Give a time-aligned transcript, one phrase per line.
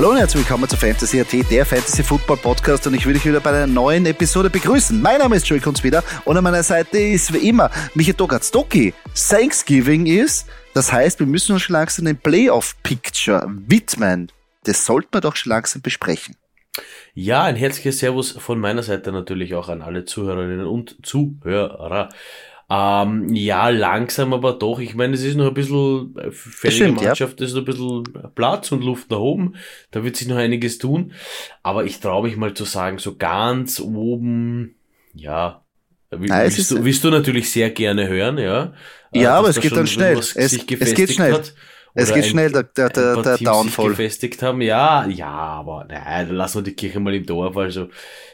[0.00, 3.26] Hallo und herzlich willkommen zu Fantasy AT, der Fantasy Football Podcast und ich will dich
[3.26, 4.98] wieder bei einer neuen Episode begrüßen.
[4.98, 8.50] Mein Name ist Joey Kunz wieder und an meiner Seite ist wie immer Michael Dogatz.
[8.50, 14.32] Doki, Thanksgiving ist, das heißt, wir müssen uns schon langsam den Playoff-Picture widmen.
[14.64, 16.34] Das sollten wir doch schon langsam besprechen.
[17.12, 22.08] Ja, ein herzliches Servus von meiner Seite natürlich auch an alle Zuhörerinnen und Zuhörer.
[22.72, 24.78] Ähm, ja, langsam aber doch.
[24.78, 27.44] Ich meine, es ist noch ein bisschen äh, Stimmt, Mannschaft, ja.
[27.44, 29.56] es ist noch ein bisschen Platz und Luft nach oben.
[29.90, 31.12] Da wird sich noch einiges tun.
[31.64, 34.76] Aber ich traue mich mal zu sagen, so ganz oben,
[35.14, 35.64] ja,
[36.12, 38.72] Nein, willst, du, willst du natürlich sehr gerne hören, ja.
[39.12, 40.18] Ja, aber es geht dann schnell.
[40.18, 41.32] Es, es geht schnell.
[41.32, 41.54] Hat
[41.94, 43.90] es geht schnell, der, der, der, der Downfall.
[43.90, 44.60] gefestigt haben.
[44.60, 47.56] Ja, ja, aber nein, dann lassen wir die Kirche mal im Dorf.
[47.56, 47.88] Also,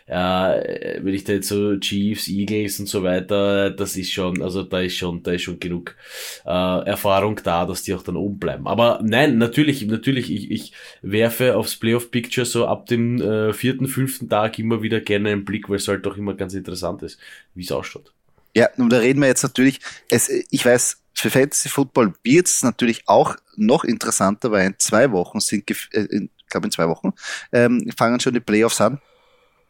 [0.06, 4.62] äh, wenn ich da jetzt so Chiefs, Eagles und so weiter, das ist schon, also
[4.62, 5.96] da ist schon, da ist schon genug
[6.44, 6.48] äh,
[6.86, 8.66] Erfahrung da, dass die auch dann oben bleiben.
[8.66, 14.28] Aber nein, natürlich, natürlich, ich, ich werfe aufs Playoff-Picture so ab dem äh, vierten, fünften
[14.28, 17.18] Tag immer wieder gerne einen Blick, weil es halt doch immer ganz interessant ist,
[17.54, 18.12] wie es ausschaut.
[18.54, 22.62] Ja, und da reden wir jetzt natürlich, es, ich weiß, für Fantasy Football wird es
[22.62, 27.12] natürlich auch noch interessanter, weil in zwei Wochen sind, äh, ich glaube in zwei Wochen,
[27.52, 29.00] ähm, fangen schon die Playoffs an.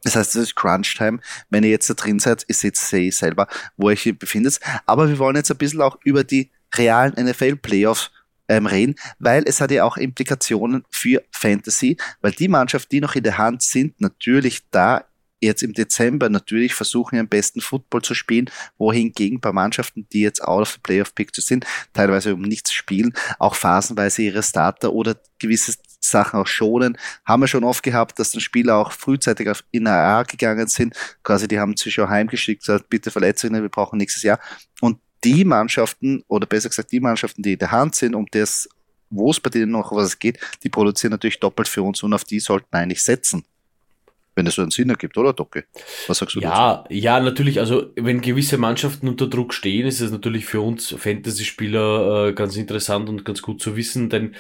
[0.03, 1.21] Das heißt, es ist Crunch-Time.
[1.49, 4.61] Wenn ihr jetzt da drin seid, ihr seht eh selber, wo ihr euch befindet.
[4.87, 8.11] Aber wir wollen jetzt ein bisschen auch über die realen NFL-Playoffs
[8.49, 13.15] ähm, reden, weil es hat ja auch Implikationen für Fantasy, weil die Mannschaft, die noch
[13.15, 15.05] in der Hand sind, natürlich da
[15.47, 20.43] jetzt im Dezember natürlich versuchen, ihren besten Football zu spielen, wohingegen bei Mannschaften, die jetzt
[20.43, 25.17] out of the Playoff Picture sind, teilweise um nichts spielen, auch phasenweise ihre Starter oder
[25.39, 26.99] gewisse Sachen auch schonen.
[27.25, 30.95] Haben wir schon oft gehabt, dass dann Spieler auch frühzeitig auf in AA gegangen sind.
[31.23, 34.39] Quasi, die haben sich schon heimgeschickt, gesagt, bitte Verletzungen, wir brauchen nächstes Jahr.
[34.81, 38.69] Und die Mannschaften, oder besser gesagt die Mannschaften, die in der Hand sind, um das,
[39.11, 42.25] wo es bei denen noch was geht, die produzieren natürlich doppelt für uns und auf
[42.25, 43.45] die sollten wir eigentlich setzen
[44.37, 45.65] wenn es so einen Sinn ergibt, oder Docke?
[46.07, 46.95] Was sagst du ja, dazu?
[46.95, 52.29] Ja, natürlich, also wenn gewisse Mannschaften unter Druck stehen, ist es natürlich für uns Fantasy-Spieler
[52.29, 54.37] äh, ganz interessant und ganz gut zu wissen, denn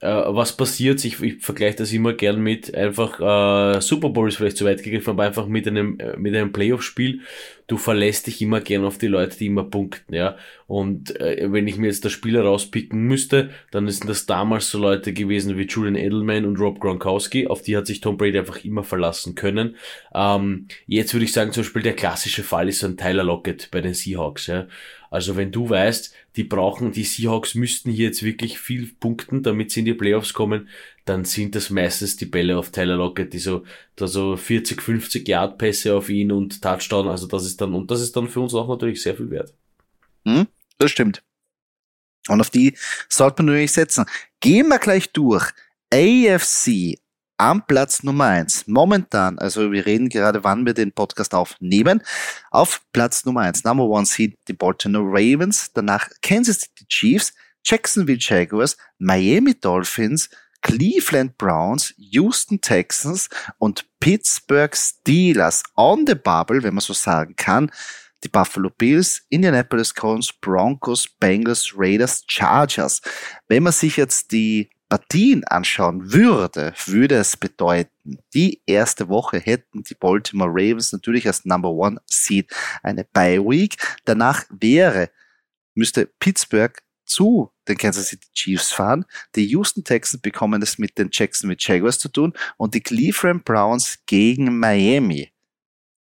[0.00, 4.36] äh, was passiert, ich, ich vergleiche das immer gern mit einfach, äh, Super Bowl ist
[4.36, 7.20] vielleicht zu weit gegriffen, aber einfach mit einem, äh, mit einem Playoff-Spiel.
[7.66, 10.36] Du verlässt dich immer gern auf die Leute, die immer punkten, ja.
[10.66, 14.78] Und äh, wenn ich mir jetzt das Spieler rauspicken müsste, dann sind das damals so
[14.78, 18.64] Leute gewesen wie Julian Edelman und Rob Gronkowski, auf die hat sich Tom Brady einfach
[18.64, 19.76] immer verlassen können.
[20.14, 23.68] Ähm, jetzt würde ich sagen, zum Beispiel der klassische Fall ist so ein Tyler Lockett
[23.70, 24.66] bei den Seahawks, ja.
[25.10, 29.70] Also wenn du weißt, die brauchen, die Seahawks müssten hier jetzt wirklich viel punkten, damit
[29.70, 30.68] sie in die Playoffs kommen,
[31.04, 33.64] dann sind das meistens die Bälle auf Tyler Lockett, die so,
[33.96, 37.90] da so 40, 50 Yard Pässe auf ihn und Touchdown, also das ist dann, und
[37.90, 39.54] das ist dann für uns auch natürlich sehr viel wert.
[40.26, 40.46] Hm,
[40.78, 41.22] das stimmt.
[42.28, 42.74] Und auf die
[43.08, 44.04] sollte man natürlich setzen.
[44.40, 45.50] Gehen wir gleich durch.
[45.90, 46.98] AFC
[47.38, 52.02] am Platz Nummer eins Momentan, also wir reden gerade, wann wir den Podcast aufnehmen.
[52.50, 55.72] Auf Platz Nummer eins Number One Seed, die Baltimore Ravens.
[55.72, 57.32] Danach Kansas City Chiefs,
[57.64, 60.28] Jacksonville Jaguars, Miami Dolphins,
[60.62, 63.28] Cleveland Browns, Houston Texans
[63.58, 67.70] und Pittsburgh Steelers on the bubble, wenn man so sagen kann.
[68.24, 73.00] Die Buffalo Bills, Indianapolis Colts, Broncos, Bengals, Raiders, Chargers.
[73.46, 79.82] Wenn man sich jetzt die Partien anschauen würde, würde es bedeuten, die erste Woche hätten
[79.82, 82.50] die Baltimore Ravens natürlich als Number One Seed
[82.82, 83.76] eine Bye Week.
[84.04, 85.10] Danach wäre,
[85.74, 89.04] müsste Pittsburgh zu den Kansas City Chiefs fahren.
[89.34, 93.98] Die Houston Texans bekommen es mit den Jacksonville Jaguars zu tun und die Cleveland Browns
[94.06, 95.32] gegen Miami.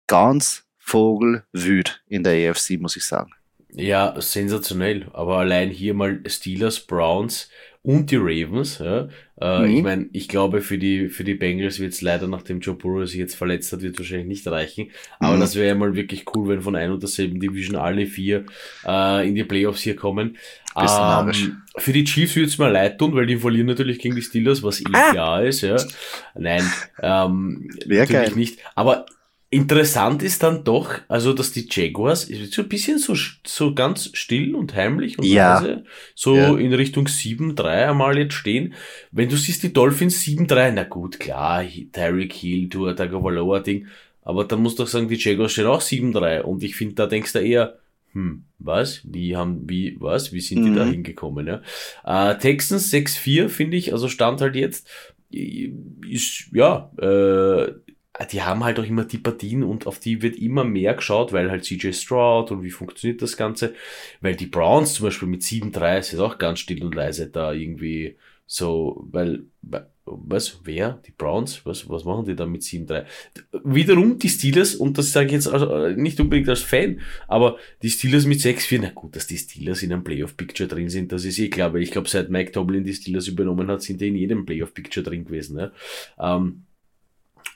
[0.07, 3.31] Ganz vogelwüt in der AFC, muss ich sagen.
[3.73, 5.09] Ja, sensationell.
[5.13, 7.49] Aber allein hier mal Steelers, Browns
[7.83, 8.77] und die Ravens.
[8.79, 9.07] Ja.
[9.39, 9.75] Äh, mhm.
[9.75, 13.07] Ich meine, ich glaube, für die, für die Bengals wird es leider, nachdem Joe Burrow
[13.07, 14.91] sich jetzt verletzt hat, wird wahrscheinlich nicht reichen.
[15.19, 15.39] Aber mhm.
[15.39, 18.45] das wäre ja mal wirklich cool, wenn von ein und derselben Division alle vier
[18.85, 20.37] äh, in die Playoffs hier kommen.
[20.77, 24.21] Ähm, für die Chiefs würde es mir leid tun, weil die verlieren natürlich gegen die
[24.21, 25.11] Steelers, was eh ah.
[25.11, 25.61] klar ist.
[25.61, 25.77] Ja.
[26.35, 26.63] Nein,
[27.01, 28.31] ähm, natürlich geil.
[28.35, 28.59] nicht.
[28.75, 29.05] Aber
[29.53, 33.15] Interessant ist dann doch, also dass die Jaguars so ein bisschen so,
[33.45, 35.59] so ganz still und heimlich und ja.
[35.59, 35.83] leise
[36.15, 36.55] so ja.
[36.57, 38.73] in Richtung 7-3 einmal jetzt stehen.
[39.11, 43.87] Wenn du siehst, die Dolphins 7-3, na gut, klar, Tyreek Hill, Tua Tagovailoa Ding,
[44.21, 47.07] aber dann musst du doch sagen, die Jaguars stehen auch 7-3 und ich finde, da
[47.07, 47.77] denkst du eher,
[48.13, 49.01] hm, was?
[49.03, 50.31] Wie haben, wie, was?
[50.31, 50.91] Wie sind die da mhm.
[50.91, 51.61] hingekommen, ja?
[52.05, 54.87] Äh, Texans 6-4, finde ich, also Stand halt jetzt,
[55.29, 57.73] ist, ja, äh,
[58.31, 61.49] die haben halt auch immer die Partien und auf die wird immer mehr geschaut, weil
[61.49, 63.73] halt CJ Stroud und wie funktioniert das Ganze.
[64.19, 68.17] Weil die Browns zum Beispiel mit 7-3 ist auch ganz still und leise da irgendwie
[68.45, 69.45] so, weil
[70.03, 71.01] was, wer?
[71.05, 71.65] Die Browns?
[71.65, 73.05] Was, was machen die da mit 7-3?
[73.63, 77.89] Wiederum die Steelers, und das sage ich jetzt also nicht unbedingt als Fan, aber die
[77.89, 81.39] Steelers mit 6-4, na gut, dass die Steelers in einem Playoff-Picture drin sind, das ist
[81.39, 84.15] eh klar, weil ich glaube, seit Mike Tomlin die Steelers übernommen hat, sind die in
[84.15, 85.57] jedem Playoff-Picture drin gewesen.
[85.57, 85.71] Ja?
[86.19, 86.63] Ähm,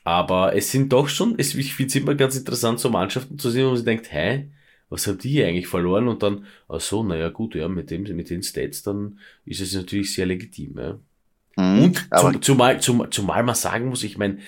[0.06, 3.50] aber es sind doch schon, es, ich finde es immer ganz interessant, so Mannschaften zu
[3.50, 4.48] sehen, wo man sich denkt, hä,
[4.88, 6.06] was haben die eigentlich verloren?
[6.06, 9.74] Und dann, ach so, naja, gut, ja, mit dem, mit den Stats, dann ist es
[9.74, 11.00] natürlich sehr legitim, ja.
[11.56, 14.38] Mhm, und zum, zumal, zum, zumal man sagen muss, ich meine,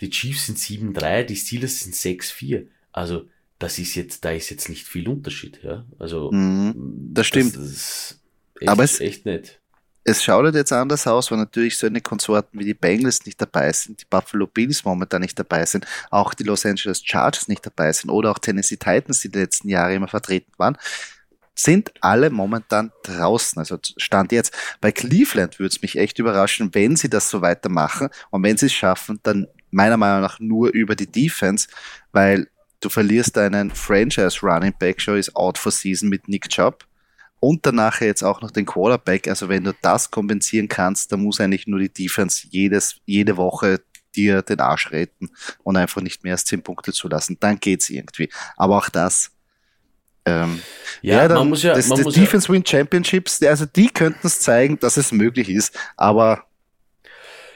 [0.00, 2.68] die Chiefs sind 7-3, die Steelers sind 6-4.
[2.90, 3.28] Also,
[3.58, 5.84] das ist jetzt, da ist jetzt nicht viel Unterschied, ja.
[5.98, 6.72] Also, mhm,
[7.12, 7.54] das stimmt.
[7.56, 8.20] Das, das
[8.58, 9.60] echt, Aber es, echt nett.
[10.04, 13.40] Es schaut halt jetzt anders aus, weil natürlich so eine Konsorten wie die Bengals nicht
[13.40, 17.64] dabei sind, die Buffalo Bills momentan nicht dabei sind, auch die Los Angeles Chargers nicht
[17.64, 20.76] dabei sind oder auch Tennessee Titans, die die letzten Jahre immer vertreten waren
[21.54, 23.58] sind alle momentan draußen.
[23.58, 24.52] Also Stand jetzt.
[24.80, 28.08] Bei Cleveland würde es mich echt überraschen, wenn sie das so weitermachen.
[28.30, 31.68] Und wenn sie es schaffen, dann meiner Meinung nach nur über die Defense,
[32.12, 32.48] weil
[32.80, 36.84] du verlierst deinen Franchise Running Back, Show ist out for season mit Nick Chubb.
[37.44, 39.28] Und danach jetzt auch noch den Quarterback.
[39.28, 43.80] Also wenn du das kompensieren kannst, dann muss eigentlich nur die Defense jedes, jede Woche
[44.16, 45.28] dir den Arsch retten
[45.62, 47.36] und einfach nicht mehr als 10 Punkte zulassen.
[47.40, 48.30] Dann geht's irgendwie.
[48.56, 49.30] Aber auch das
[50.24, 50.62] ähm,
[51.02, 53.66] ja, ja dann, man muss ja, das, man das muss Defense ja, Win Championships, also
[53.66, 56.46] die könnten es zeigen, dass es möglich ist, aber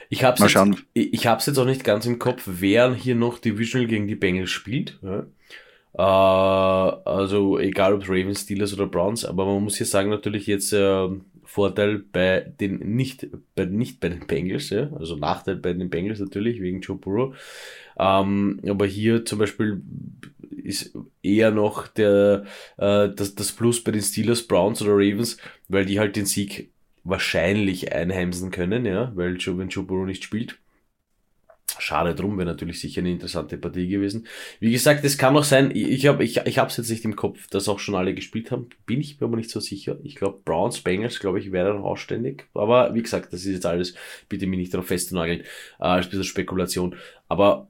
[0.09, 3.15] ich habe es jetzt, ich, ich hab's jetzt auch nicht ganz im Kopf, wer hier
[3.15, 4.99] noch Divisional gegen die Bengals spielt.
[5.01, 5.25] Ja.
[5.99, 10.71] Äh, also egal ob Ravens, Steelers oder Browns, aber man muss hier sagen natürlich jetzt
[10.71, 11.09] äh,
[11.43, 16.19] Vorteil bei den nicht bei nicht bei den Bengals, ja, also Nachteil bei den Bengals
[16.21, 17.35] natürlich wegen Joe Burrow.
[17.99, 19.81] Ähm, aber hier zum Beispiel
[20.63, 22.45] ist eher noch der,
[22.77, 25.37] äh, das, das Plus bei den Steelers, Browns oder Ravens,
[25.67, 26.69] weil die halt den Sieg
[27.03, 30.57] wahrscheinlich einheimsen können, ja, weil Joe, wenn Joe Burrow nicht spielt.
[31.79, 34.27] Schade drum, wäre natürlich sicher eine interessante Partie gewesen.
[34.59, 37.47] Wie gesagt, es kann auch sein, ich habe ich, ich es jetzt nicht im Kopf,
[37.47, 38.69] dass auch schon alle gespielt haben.
[38.85, 39.97] Bin ich mir aber nicht so sicher.
[40.03, 42.47] Ich glaube, Browns, Bengals, glaube ich, wäre dann ausständig.
[42.53, 43.95] Aber wie gesagt, das ist jetzt alles,
[44.27, 45.45] bitte mich nicht darauf festzunageln, äh,
[45.77, 46.95] als ein bisschen Spekulation.
[47.27, 47.67] Aber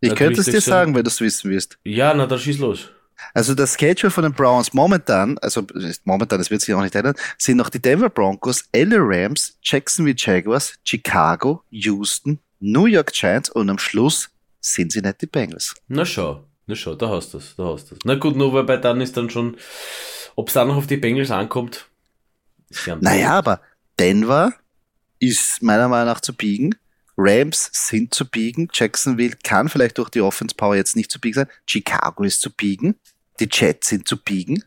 [0.00, 1.78] ich könnte es dir sagen, wenn du es wissen wirst.
[1.84, 2.90] Ja, na, dann schieß los.
[3.34, 5.66] Also das Schedule von den Browns momentan, also
[6.04, 10.16] momentan, das wird sich auch nicht ändern, sind noch die Denver Broncos, LA Rams, Jacksonville
[10.16, 14.30] Jaguars, Chicago, Houston, New York Giants und am Schluss
[14.62, 15.74] Cincinnati Bengals.
[15.88, 18.64] Na schau, na schau, da hast du es, da hast du Na gut, nur weil
[18.64, 19.56] bei dann ist dann schon,
[20.34, 21.86] ob es dann noch auf die Bengals ankommt.
[23.00, 23.60] Naja, aber
[23.98, 24.52] Denver
[25.18, 26.74] ist meiner Meinung nach zu biegen.
[27.16, 28.68] Rams sind zu biegen.
[28.72, 31.48] Jacksonville kann vielleicht durch die Offense Power jetzt nicht zu biegen sein.
[31.66, 32.94] Chicago ist zu biegen.
[33.40, 34.62] Die Jets sind zu biegen.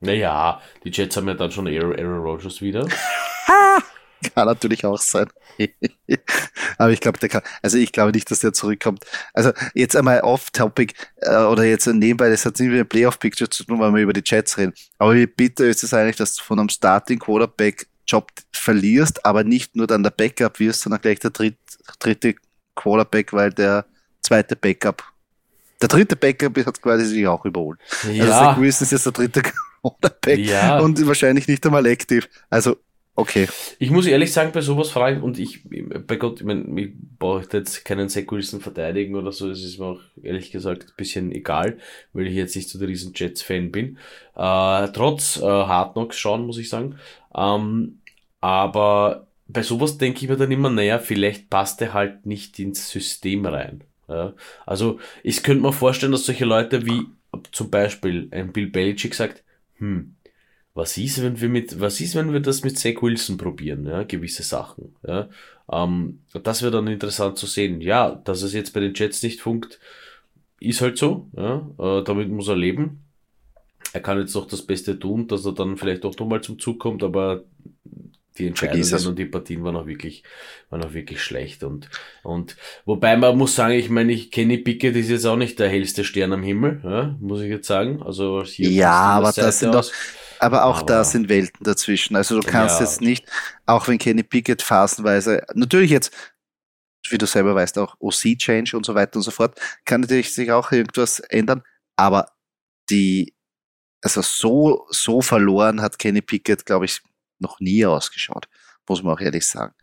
[0.00, 2.86] Naja, die Jets haben ja dann schon Aaron Rodgers wieder.
[4.34, 5.28] kann natürlich auch sein.
[6.78, 9.04] Aber ich glaube, der kann, also ich glaube nicht, dass der zurückkommt.
[9.34, 13.64] Also jetzt einmal off-topic äh, oder jetzt nebenbei, das hat nicht mit dem Playoff-Picture zu
[13.64, 14.72] tun, weil wir über die Jets reden.
[14.98, 19.44] Aber wie bitter ist es eigentlich, dass du von einem Starting Quarterback Job verlierst, aber
[19.44, 21.58] nicht nur dann der Backup wirst, sondern gleich der dritt,
[21.98, 22.34] dritte
[22.74, 23.84] Quarterback, weil der
[24.22, 25.04] zweite Backup,
[25.82, 27.78] der dritte Backup hat quasi sich auch überholt.
[28.10, 28.24] Ja.
[28.24, 29.42] Also Zach Wilson ist jetzt der dritte
[29.82, 30.78] Quarterback ja.
[30.80, 32.28] und wahrscheinlich nicht einmal aktiv.
[32.48, 32.78] Also
[33.18, 33.48] Okay.
[33.80, 37.48] Ich muss ehrlich sagen, bei sowas fragen, und ich, bei Gott, ich meine, ich brauche
[37.52, 41.78] jetzt keinen Wilson verteidigen oder so, das ist mir auch ehrlich gesagt ein bisschen egal,
[42.12, 43.98] weil ich jetzt nicht so der riesen Jets-Fan bin.
[44.36, 47.00] Äh, trotz äh, Hard Knocks schauen, muss ich sagen.
[47.34, 48.02] Ähm,
[48.40, 52.88] aber bei sowas denke ich mir dann immer, naja, vielleicht passt er halt nicht ins
[52.88, 53.82] System rein.
[54.08, 54.34] Ja?
[54.64, 57.02] Also, ich könnte mir vorstellen, dass solche Leute wie
[57.50, 59.42] zum Beispiel ein Bill Belichick sagt,
[59.78, 60.14] hm,
[60.78, 64.04] was ist, wenn wir mit, was ist, wenn wir das mit Zach Wilson probieren, ja,
[64.04, 65.28] gewisse Sachen, ja.
[65.70, 67.80] Ähm, das wäre dann interessant zu sehen.
[67.80, 69.80] Ja, dass es jetzt bei den Jets nicht funkt,
[70.60, 73.02] ist halt so, ja, äh, damit muss er leben.
[73.92, 76.78] Er kann jetzt doch das Beste tun, dass er dann vielleicht doch nochmal zum Zug
[76.78, 77.42] kommt, aber
[78.38, 80.22] die Entscheidungen und die Partien waren auch wirklich,
[80.70, 81.90] waren auch wirklich schlecht und,
[82.22, 85.68] und, wobei man muss sagen, ich meine, ich Kenny Pickett ist jetzt auch nicht der
[85.68, 89.74] hellste Stern am Himmel, ja, muss ich jetzt sagen, also hier Ja, aber das sind
[89.74, 89.90] doch,
[90.40, 92.16] aber auch aber da sind Welten dazwischen.
[92.16, 92.86] Also du kannst ja.
[92.86, 93.26] jetzt nicht,
[93.66, 96.12] auch wenn Kenny Pickett phasenweise, natürlich jetzt,
[97.10, 100.50] wie du selber weißt, auch OC-Change und so weiter und so fort, kann natürlich sich
[100.52, 101.62] auch irgendwas ändern,
[101.96, 102.32] aber
[102.90, 103.34] die,
[104.02, 107.00] also so, so verloren hat Kenny Pickett, glaube ich,
[107.38, 108.48] noch nie ausgeschaut,
[108.88, 109.74] muss man auch ehrlich sagen.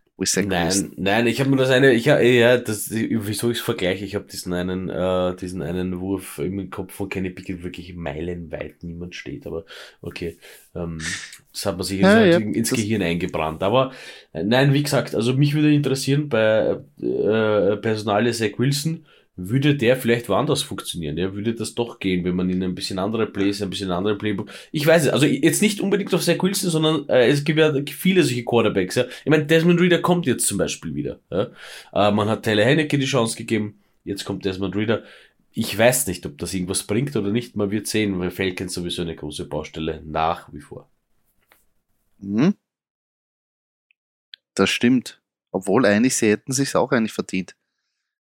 [0.48, 4.16] Nein, nein, ich habe mir das eine, ich ja, das, wieso ich es vergleiche, ich
[4.16, 9.16] habe diesen einen, äh, diesen einen Wurf im Kopf von Kenny Pickett wirklich meilenweit niemand
[9.16, 9.66] steht, aber
[10.02, 10.38] okay,
[10.74, 11.00] ähm,
[11.52, 13.62] das hat man sich ja, ja, ins Gehirn eingebrannt.
[13.62, 13.92] Aber
[14.32, 19.98] äh, nein, wie gesagt, also mich würde interessieren bei äh, Personal Zach Wilson, würde der
[19.98, 21.18] vielleicht woanders funktionieren?
[21.18, 24.18] Ja, würde das doch gehen, wenn man in ein bisschen andere Plays, ein bisschen andere
[24.18, 24.50] Playbook.
[24.72, 27.74] Ich weiß es, also jetzt nicht unbedingt auf Zach Wilson, sondern äh, es gibt ja
[27.88, 28.96] viele solche Quarterbacks.
[28.96, 29.06] Ja.
[29.24, 31.20] Ich meine, Desmond Reader kommt jetzt zum Beispiel wieder.
[31.30, 31.51] Ja.
[31.94, 35.04] Äh, man hat Taylor Heinecke die Chance gegeben, jetzt kommt Desmond Reader.
[35.51, 37.56] Ich weiß nicht, ob das irgendwas bringt oder nicht.
[37.56, 40.89] Man wird sehen, weil Falcons sowieso eine große Baustelle nach wie vor.
[42.20, 42.56] Mhm.
[44.54, 45.22] Das stimmt.
[45.51, 47.56] Obwohl eigentlich, sie hätten sich auch eigentlich verdient.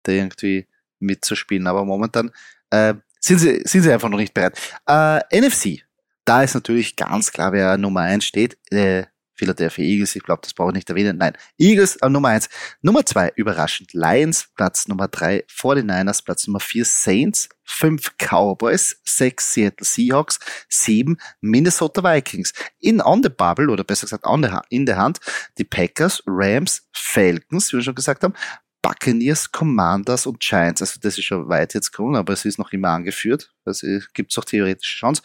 [0.07, 0.67] Der irgendwie
[1.03, 1.67] mitzuspielen.
[1.67, 2.31] Aber momentan
[2.71, 4.59] äh, sind, sie, sind sie einfach noch nicht bereit.
[4.87, 5.85] Äh, NFC,
[6.25, 8.57] da ist natürlich ganz klar, wer Nummer 1 steht.
[8.71, 9.05] Äh,
[9.35, 11.19] Philadelphia Eagles, ich glaube, das brauche ich nicht erwähnen.
[11.19, 12.49] Nein, Eagles äh, Nummer 1.
[12.81, 19.55] Nummer 2, überraschend, Lions, Platz Nummer 3, 49ers, Platz Nummer 4, Saints, 5 Cowboys, 6
[19.55, 22.53] Seattle Seahawks, 7 Minnesota Vikings.
[22.79, 25.19] In on the bubble, oder besser gesagt on the, in der Hand,
[25.59, 28.35] die Packers, Rams, Falcons, wie wir schon gesagt haben,
[28.83, 30.83] Buccaneers, Commanders und Giants.
[30.83, 33.55] Also das ist schon weit jetzt gekommen, aber es ist noch immer angeführt.
[33.65, 35.23] Also gibt es auch theoretische Chance.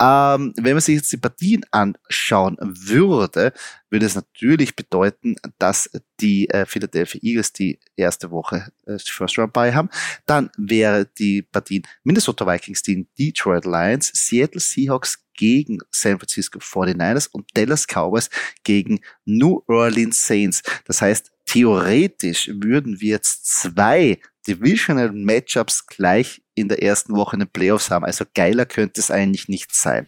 [0.00, 3.52] Ähm, wenn man sich jetzt die Partien anschauen würde,
[3.90, 5.90] würde es natürlich bedeuten, dass
[6.20, 9.90] die äh, Philadelphia Eagles die erste Woche äh, First Round bei haben.
[10.26, 17.28] Dann wäre die Partien Minnesota Vikings gegen Detroit Lions, Seattle Seahawks gegen San Francisco 49ers
[17.32, 18.30] und Dallas Cowboys
[18.62, 20.62] gegen New Orleans Saints.
[20.84, 27.40] Das heißt, theoretisch würden wir jetzt zwei Divisional Matchups gleich in der ersten Woche in
[27.40, 28.04] den Playoffs haben.
[28.04, 30.06] Also geiler könnte es eigentlich nicht sein.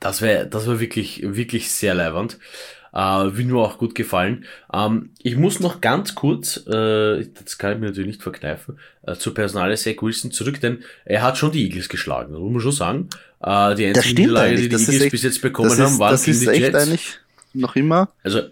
[0.00, 2.38] Das wäre das wär wirklich, wirklich sehr leibend.
[2.92, 4.46] Äh, würde mir auch gut gefallen.
[4.72, 9.16] Ähm, ich muss noch ganz kurz, äh, das kann ich mir natürlich nicht verkneifen, äh,
[9.16, 12.72] zu Personale Zach Wilson zurück, denn er hat schon die Eagles geschlagen, muss man schon
[12.72, 13.08] sagen.
[13.42, 16.46] Äh, die einzige Niederlage, die die Eagles echt, bis jetzt bekommen haben, waren gegen die
[16.46, 16.74] Jets.
[16.74, 17.18] Eigentlich
[17.52, 18.08] noch immer.
[18.22, 18.42] Also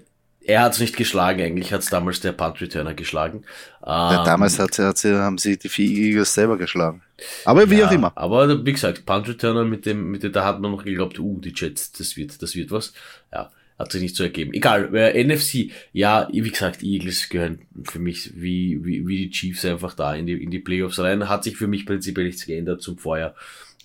[0.47, 3.45] er hat es nicht geschlagen, eigentlich hat es damals der Punt Returner geschlagen.
[3.85, 7.03] Ja, ähm, damals hat, hat haben sie die vier Eagles selber geschlagen.
[7.45, 8.13] Aber wie ja, auch immer.
[8.15, 11.41] Aber wie gesagt, Punt Returner mit dem, mit dem, da hat man noch geglaubt, uh,
[11.41, 12.93] die Jets, das wird, das wird was.
[13.33, 14.53] Ja, hat sich nicht so ergeben.
[14.53, 19.65] Egal, äh, NFC, ja, wie gesagt, Eagles gehören für mich wie, wie, wie die Chiefs
[19.65, 21.29] einfach da in die, in die Playoffs rein.
[21.29, 23.35] Hat sich für mich prinzipiell nichts geändert zum Vorjahr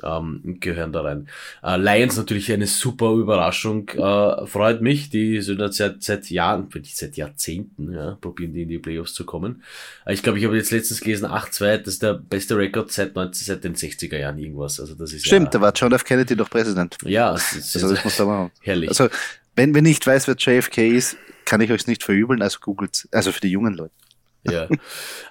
[0.03, 1.27] ähm, gehören da rein.
[1.63, 6.97] Äh, Lions natürlich eine super Überraschung, äh, freut mich, die sind seit, seit Jahren, nicht
[6.97, 9.63] seit Jahrzehnten, ja, probieren die in die Playoffs zu kommen.
[10.05, 13.15] Äh, ich glaube, ich habe jetzt letztens gelesen, 8-2, das ist der beste Rekord seit
[13.15, 14.79] 19, seit den 60er Jahren irgendwas.
[14.79, 16.03] Also das ist Stimmt, ja, da war John F.
[16.03, 16.97] Kennedy doch Präsident.
[17.03, 18.51] Ja, das ist, also das muss da machen.
[18.61, 18.89] herrlich.
[18.89, 19.09] Also,
[19.55, 23.31] wenn, wenn nicht weiß, wer JFK ist, kann ich euch nicht verübeln, also googelt, also
[23.31, 23.93] für die jungen Leute.
[24.43, 24.69] Ja.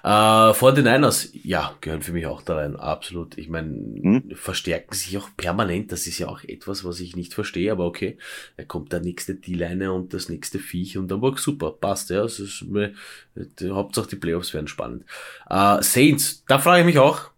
[0.03, 3.37] äh, 49ers, ja, gehören für mich auch da rein, absolut.
[3.37, 4.31] Ich meine, hm?
[4.35, 8.17] verstärken sich auch permanent, das ist ja auch etwas, was ich nicht verstehe, aber okay,
[8.57, 12.23] da kommt der nächste D-Line und das nächste Viech und dann war super, passt, ja,
[12.23, 12.93] es ist, mir,
[13.35, 15.05] die, Hauptsache die Playoffs werden spannend.
[15.49, 17.31] Äh, Saints, da frage ich mich auch,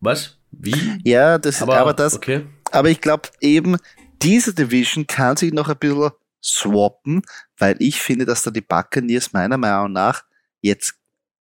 [0.00, 0.36] was?
[0.50, 1.00] Wie?
[1.04, 2.44] Ja, das, aber, aber das, okay.
[2.70, 3.76] aber ich glaube eben,
[4.22, 6.10] diese Division kann sich noch ein bisschen
[6.42, 7.22] swappen,
[7.56, 10.24] weil ich finde, dass da die Buccaneers meiner Meinung nach
[10.60, 10.97] jetzt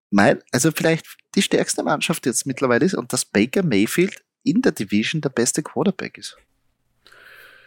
[0.09, 4.71] mein, also vielleicht die stärkste Mannschaft jetzt mittlerweile ist und dass Baker Mayfield in der
[4.71, 6.37] Division der beste Quarterback ist.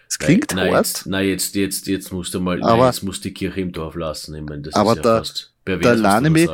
[0.09, 0.89] Es klingt na, hart.
[0.89, 3.71] Jetzt, na, jetzt, jetzt, jetzt musst du mal, aber, na, jetzt musst die Kirche im
[3.71, 4.35] Dorf lassen.
[4.35, 6.51] Ich meine, das aber ist ja da, fast pervers, da lerne mich,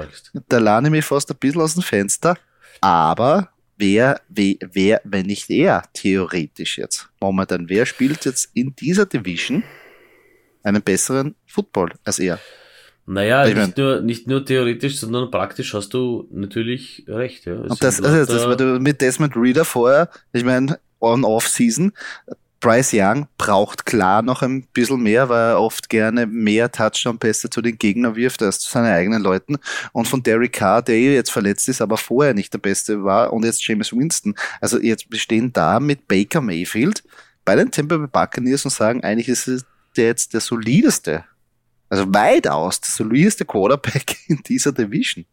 [0.48, 2.36] da lerne mich fast ein bisschen aus dem Fenster.
[2.82, 9.06] Aber wer, wer, wer, wenn nicht er, theoretisch jetzt, momentan, wer spielt jetzt in dieser
[9.06, 9.62] Division
[10.62, 12.38] einen besseren Football als er?
[13.06, 17.46] Naja, ich nicht, nur, nicht nur theoretisch, sondern praktisch hast du natürlich recht.
[17.46, 17.54] Ja.
[17.54, 21.92] und das, also das war mit Desmond Reader vorher, ich meine, On-Off-Season,
[22.60, 27.60] Bryce Young braucht klar noch ein bisschen mehr, weil er oft gerne mehr Touchdown-Pässe zu
[27.60, 29.58] den Gegnern wirft als zu seinen eigenen Leuten.
[29.92, 33.32] Und von Derek Carr, der eh jetzt verletzt ist, aber vorher nicht der Beste war,
[33.32, 34.34] und jetzt James Winston.
[34.60, 37.04] Also jetzt bestehen da mit Baker Mayfield
[37.44, 39.64] bei den Tampa Bay Buccaneers und sagen, eigentlich ist es
[39.96, 41.24] der jetzt der solideste
[41.88, 45.24] also weitaus der solideste Quarterback in dieser Division.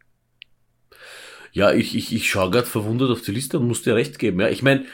[1.52, 4.40] Ja, ich, ich, ich schaue gerade verwundert auf die Liste und muss dir recht geben.
[4.40, 4.86] Ja, ich meine,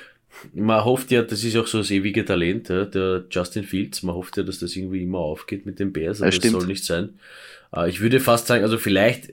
[0.54, 4.16] man hofft ja, das ist auch so das ewige Talent, ja, der Justin Fields, man
[4.16, 6.86] hofft ja, dass das irgendwie immer aufgeht mit den Bears, aber ja, das soll nicht
[6.86, 7.20] sein.
[7.76, 9.32] Äh, ich würde fast sagen, also vielleicht,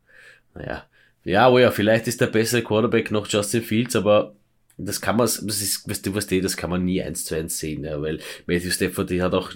[0.54, 0.84] naja,
[1.24, 4.34] ja, oh ja, vielleicht ist der bessere Quarterback noch Justin Fields, aber
[4.78, 7.34] das kann man, das ist, weißt du, was die, das kann man nie eins zu
[7.34, 9.52] eins sehen, ja, weil Matthew Stafford, die hat auch,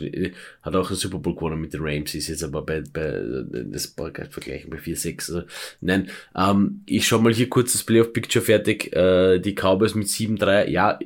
[0.62, 3.22] hat auch einen Super Bowl gewonnen mit den Rams, ist jetzt aber bei, bei,
[3.64, 5.42] das brauche ich vergleichen bei 4-6, also,
[5.80, 10.68] nein, ähm, ich schau mal hier kurz das Playoff-Picture fertig, äh, die Cowboys mit 7-3,
[10.68, 10.98] ja,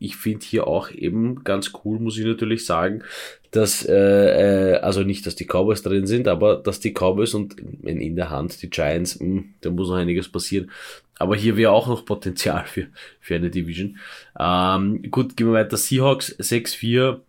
[0.00, 3.02] ich finde hier auch eben ganz cool, muss ich natürlich sagen,
[3.50, 7.58] dass, äh, äh, also nicht, dass die Cowboys drin sind, aber dass die Cowboys und
[7.58, 10.70] in, in der Hand die Giants, mh, hm, da muss noch einiges passieren.
[11.18, 12.86] Aber hier wäre auch noch Potenzial für,
[13.20, 13.98] für eine Division.
[14.38, 15.76] Ähm, gut, gehen wir weiter.
[15.76, 17.20] Seahawks 6-4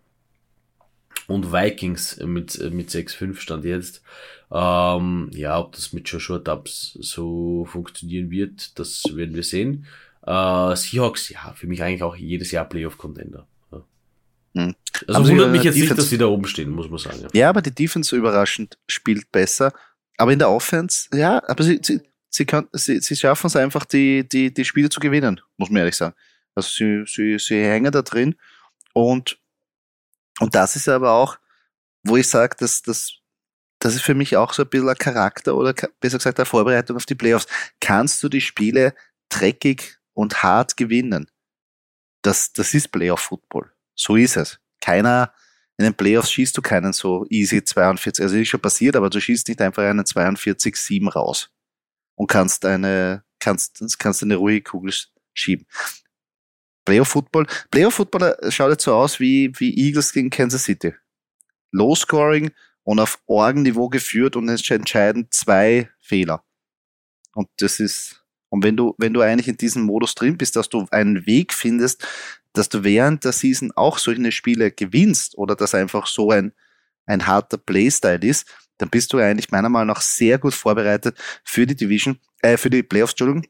[1.26, 4.02] und Vikings mit, mit 6-5 stand jetzt.
[4.52, 9.86] Ähm, ja, ob das mit Joshua Dubs so funktionieren wird, das werden wir sehen.
[10.26, 13.46] Äh, Seahawks, ja, für mich eigentlich auch jedes Jahr Playoff-Contender.
[13.72, 13.84] Ja.
[14.54, 14.74] Hm.
[15.06, 17.20] Also wundert mich jetzt Defense, nicht, dass sie da oben stehen, muss man sagen.
[17.22, 19.72] Ja, ja aber die Defense überraschend spielt besser.
[20.16, 23.84] Aber in der Offense, ja, aber sie, sie, sie, kann, sie, sie schaffen es einfach,
[23.84, 26.14] die, die, die Spiele zu gewinnen, muss man ehrlich sagen.
[26.54, 28.36] Also sie, sie, sie hängen da drin
[28.94, 29.38] und,
[30.38, 31.38] und das ist aber auch,
[32.02, 33.18] wo ich sage, dass das,
[33.78, 36.96] das ist für mich auch so ein bisschen ein Charakter oder besser gesagt eine Vorbereitung
[36.96, 37.46] auf die Playoffs.
[37.80, 38.94] Kannst du die Spiele
[39.28, 41.30] dreckig und hart gewinnen?
[42.22, 43.72] Das, das ist Playoff-Football.
[43.94, 44.58] So ist es.
[44.80, 45.32] Keiner,
[45.78, 49.20] in den Playoffs schießt du keinen so easy 42, also ist schon passiert, aber du
[49.20, 51.50] schießt nicht einfach einen 42-7 raus
[52.20, 54.92] und kannst eine, kannst, kannst eine ruhige Kugel
[55.32, 55.66] schieben.
[56.84, 60.92] Playoff Football, Playoff Football äh, schaut jetzt so aus wie, wie Eagles gegen Kansas City.
[61.72, 62.50] Low Scoring
[62.82, 66.44] und auf Orgenniveau geführt und es entscheiden zwei Fehler.
[67.32, 70.68] Und das ist, und wenn du, wenn du eigentlich in diesem Modus drin bist, dass
[70.68, 72.06] du einen Weg findest,
[72.52, 76.52] dass du während der Season auch solche Spiele gewinnst oder dass einfach so ein,
[77.06, 78.46] ein harter Playstyle ist,
[78.80, 82.70] dann bist du eigentlich meiner Meinung nach sehr gut vorbereitet für die Division, äh, für
[82.70, 83.46] die Playoffs, Entschuldigung.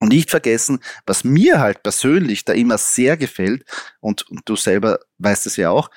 [0.00, 3.64] Und nicht vergessen, was mir halt persönlich da immer sehr gefällt,
[4.00, 5.90] und, und du selber weißt es ja auch,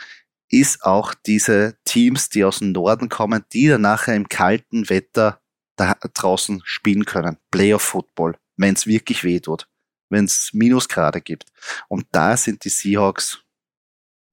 [0.49, 5.39] ist auch diese Teams, die aus dem Norden kommen, die dann nachher im kalten Wetter
[5.75, 7.37] da draußen spielen können.
[7.51, 9.67] Playoff Football, wenn es wirklich weh tut,
[10.09, 11.45] wenn es Minusgrade gibt.
[11.87, 13.43] Und da sind die Seahawks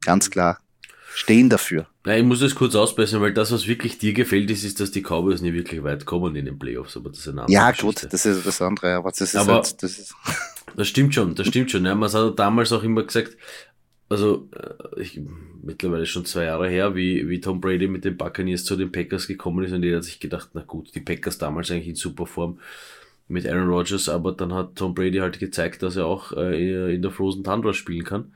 [0.00, 0.60] ganz klar
[1.14, 1.88] stehen dafür.
[2.08, 4.90] Nein, ich muss das kurz ausbessern, weil das, was wirklich dir gefällt, ist, ist, dass
[4.90, 7.70] die Cowboys nie wirklich weit kommen in den Playoffs, aber das ist eine andere Ja,
[7.70, 8.02] Geschichte.
[8.06, 10.14] gut, das ist das andere, aber das ist aber halt, das ist.
[10.74, 11.84] Das stimmt schon, das stimmt schon.
[11.84, 13.36] Ja, man hat damals auch immer gesagt,
[14.08, 15.20] also äh, ich,
[15.62, 19.26] mittlerweile schon zwei Jahre her, wie, wie Tom Brady mit den Buccaneers zu den Packers
[19.26, 22.24] gekommen ist und jeder hat sich gedacht, na gut, die Packers damals eigentlich in super
[22.24, 22.58] Form
[23.28, 27.02] mit Aaron Rodgers, aber dann hat Tom Brady halt gezeigt, dass er auch äh, in
[27.02, 28.32] der Frozen Tundra spielen kann.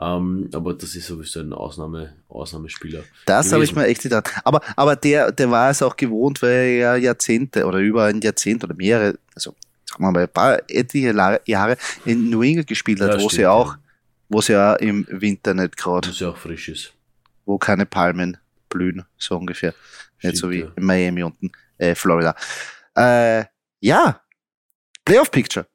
[0.00, 3.02] Ähm, aber das ist sowieso ein Ausnahme, Ausnahmespieler.
[3.26, 4.30] Das habe ich mir echt gedacht.
[4.44, 8.20] Aber, aber der, der war es auch gewohnt, weil er ja Jahrzehnte oder über ein
[8.20, 13.00] Jahrzehnt oder mehrere, also sagen wir mal ein paar etliche Jahre in New England gespielt
[13.00, 13.76] hat, ja, wo sie auch,
[14.28, 16.08] wo sie ja im Winter nicht gerade.
[16.08, 16.92] Wo sie auch frisch ist.
[17.44, 18.36] Wo keine Palmen
[18.68, 19.74] blühen, so ungefähr.
[20.18, 20.68] Stimmt, nicht so wie ja.
[20.76, 22.36] in Miami unten, äh, Florida.
[22.94, 23.46] Äh,
[23.80, 24.20] ja,
[25.04, 25.66] Playoff Picture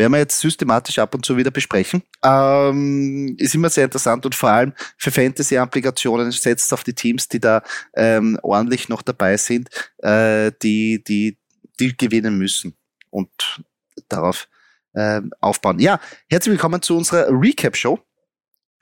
[0.00, 2.02] werden wir jetzt systematisch ab und zu wieder besprechen.
[2.24, 7.38] Ähm, ist immer sehr interessant und vor allem für Fantasy-Applikationen setzt auf die Teams, die
[7.38, 7.62] da
[7.94, 11.38] ähm, ordentlich noch dabei sind, äh, die, die,
[11.78, 12.74] die gewinnen müssen
[13.10, 13.62] und
[14.08, 14.48] darauf
[14.94, 15.78] äh, aufbauen.
[15.78, 18.00] Ja, herzlich willkommen zu unserer Recap-Show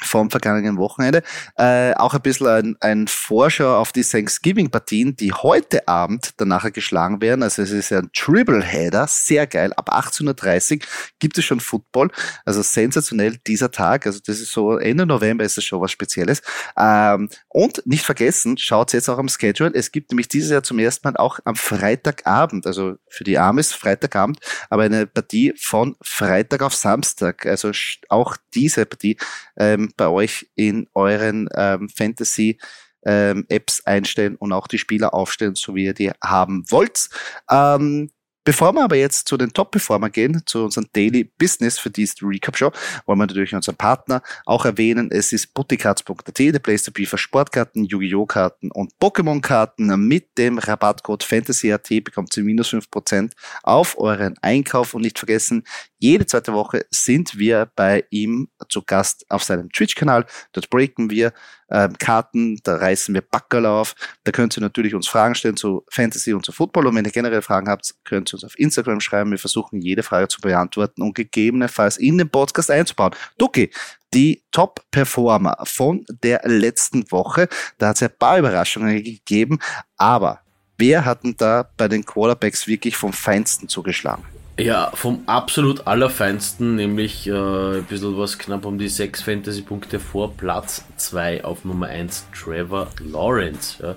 [0.02, 1.22] vom vergangenen Wochenende.
[1.56, 7.20] Äh, auch ein bisschen ein, ein Vorschau auf die Thanksgiving-Partien, die heute Abend danach geschlagen
[7.20, 7.42] werden.
[7.42, 9.72] Also es ist ja ein Triple-Header, sehr geil.
[9.74, 10.86] Ab 18.30 Uhr
[11.18, 12.10] gibt es schon Football.
[12.44, 14.06] Also sensationell dieser Tag.
[14.06, 16.42] Also das ist so, Ende November ist es schon was Spezielles.
[16.78, 19.72] Ähm, und nicht vergessen, schaut jetzt auch am Schedule.
[19.74, 23.72] Es gibt nämlich dieses Jahr zum ersten Mal auch am Freitagabend, also für die Armes
[23.72, 24.38] Freitagabend,
[24.70, 27.46] aber eine Partie von Freitag auf Samstag.
[27.46, 27.72] Also
[28.08, 29.16] auch diese Partie
[29.56, 32.58] ähm, bei euch in euren ähm, Fantasy
[33.04, 37.08] ähm, Apps einstellen und auch die Spieler aufstellen, so wie ihr die haben wollt.
[37.50, 38.10] Ähm,
[38.48, 42.72] Bevor wir aber jetzt zu den Top-Performer gehen, zu unserem Daily Business für diese Recap-Show,
[43.04, 45.10] wollen wir natürlich unseren Partner auch erwähnen.
[45.10, 48.24] Es ist butticards.at, der Place to be für Sportkarten, Yu-Gi-Oh!
[48.24, 49.94] Karten und Pokémon-Karten.
[50.00, 53.32] Mit dem Rabattcode FANTASYAT bekommt ihr minus 5%
[53.64, 55.62] auf euren Einkauf und nicht vergessen,
[55.98, 60.24] jede zweite Woche sind wir bei ihm zu Gast auf seinem Twitch-Kanal.
[60.52, 61.32] Dort breaken wir
[61.70, 63.94] ähm, Karten, da reißen wir Backerl auf.
[64.24, 66.86] Da könnt ihr natürlich uns Fragen stellen zu Fantasy und zu Football.
[66.86, 69.30] Und wenn ihr generell Fragen habt, könnt ihr uns auf Instagram schreiben.
[69.30, 73.14] Wir versuchen jede Frage zu beantworten und gegebenenfalls in den Podcast einzubauen.
[73.36, 73.70] Duki,
[74.14, 77.48] die Top-Performer von der letzten Woche.
[77.78, 79.58] Da hat es ein paar Überraschungen gegeben,
[79.96, 80.40] aber
[80.78, 84.24] wer hat denn da bei den Quarterbacks wirklich vom Feinsten zugeschlagen?
[84.58, 90.36] Ja, vom absolut allerfeinsten, nämlich äh, ein bisschen was knapp um die 6 Fantasy-Punkte vor
[90.36, 93.80] Platz 2 auf Nummer 1 Trevor Lawrence.
[93.80, 93.94] Ja.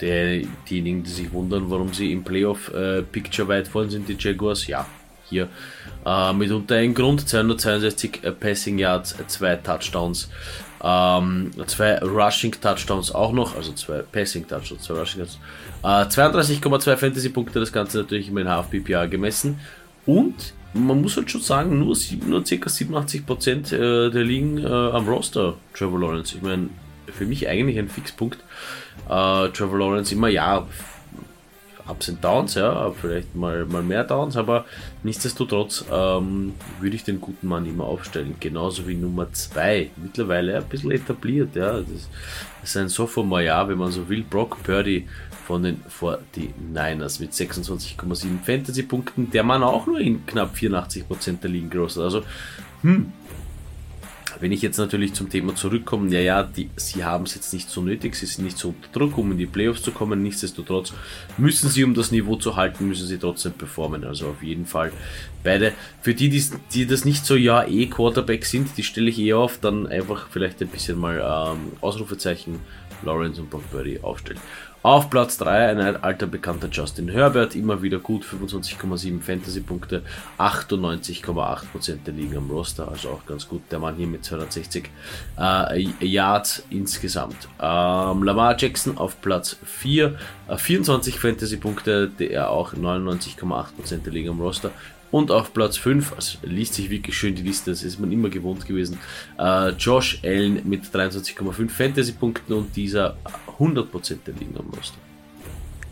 [0.00, 4.66] Der, diejenigen, die sich wundern, warum sie im Playoff-Picture äh, weit vorn sind, die Jaguars,
[4.66, 4.86] ja,
[5.30, 5.48] hier
[6.04, 10.28] äh, mitunter ein Grund, 262 äh, Passing Yards, zwei Touchdowns,
[10.82, 15.38] ähm, zwei Rushing Touchdowns auch noch, also zwei Passing Touchdowns, zwei Rushing Touchdowns,
[15.84, 19.60] äh, 32,2 Fantasy Punkte, das Ganze natürlich immer in Half PPA gemessen
[20.06, 22.54] und man muss halt schon sagen, nur, nur ca.
[22.54, 26.36] 87% äh, der liegen äh, am Roster, Trevor Lawrence.
[26.36, 26.70] Ich meine,
[27.06, 28.38] für mich eigentlich ein Fixpunkt.
[29.08, 30.66] Äh, Trevor Lawrence immer, ja,
[31.88, 34.64] Ups und Downs, ja, vielleicht mal, mal mehr Downs, aber
[35.02, 38.36] nichtsdestotrotz ähm, würde ich den guten Mann immer aufstellen.
[38.38, 41.80] Genauso wie Nummer 2, mittlerweile ein bisschen etabliert, ja.
[41.80, 42.08] Das,
[42.62, 44.22] ist ein Sophomore, ja, wenn man so will.
[44.22, 45.08] Brock Purdy
[45.46, 49.30] von den 49ers mit 26,7 Fantasy-Punkten.
[49.30, 51.98] Der Mann auch nur in knapp 84% der Ligen groß.
[51.98, 52.22] Also,
[52.82, 53.12] hm,
[54.42, 57.70] wenn ich jetzt natürlich zum Thema zurückkomme, ja, ja, die, sie haben es jetzt nicht
[57.70, 60.20] so nötig, sie sind nicht so unter Druck, um in die Playoffs zu kommen.
[60.20, 60.92] Nichtsdestotrotz
[61.38, 64.02] müssen sie, um das Niveau zu halten, müssen sie trotzdem performen.
[64.04, 64.92] Also auf jeden Fall
[65.44, 65.72] beide.
[66.00, 69.34] Für die, die, die das nicht so, ja, eh Quarterback sind, die stelle ich eh
[69.34, 72.58] auf, dann einfach vielleicht ein bisschen mal ähm, Ausrufezeichen
[73.04, 74.40] Lawrence und Brock Birdie aufstellen.
[74.82, 80.02] Auf Platz 3 ein alter bekannter Justin Herbert, immer wieder gut, 25,7 Fantasy-Punkte,
[80.38, 83.62] 98,8% der liegen am Roster, also auch ganz gut.
[83.70, 84.90] Der Mann hier mit 260
[85.38, 87.48] äh, Yards insgesamt.
[87.60, 90.16] Ähm, Lamar Jackson auf Platz 4,
[90.48, 94.72] äh, 24 Fantasy-Punkte, der auch 99,8% der liegen am Roster.
[95.12, 98.30] Und auf Platz 5, also liest sich wirklich schön die Liste, das ist man immer
[98.30, 98.98] gewohnt gewesen,
[99.38, 103.16] äh, Josh Allen mit 23,5 Fantasy-Punkten und dieser
[103.58, 104.96] 100% der liegen am Roster.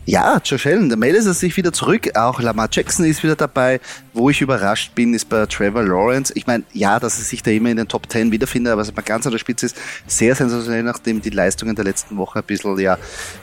[0.07, 2.17] Ja, Josh Allen, da meldet er sich wieder zurück.
[2.17, 3.79] Auch Lamar Jackson ist wieder dabei.
[4.13, 6.33] Wo ich überrascht bin, ist bei Trevor Lawrence.
[6.35, 8.95] Ich meine, ja, dass er sich da immer in den Top 10 wiederfindet, aber was
[8.95, 12.45] mal ganz an der Spitze ist, sehr sensationell, nachdem die Leistungen der letzten Woche ein
[12.45, 12.97] bisschen, ja,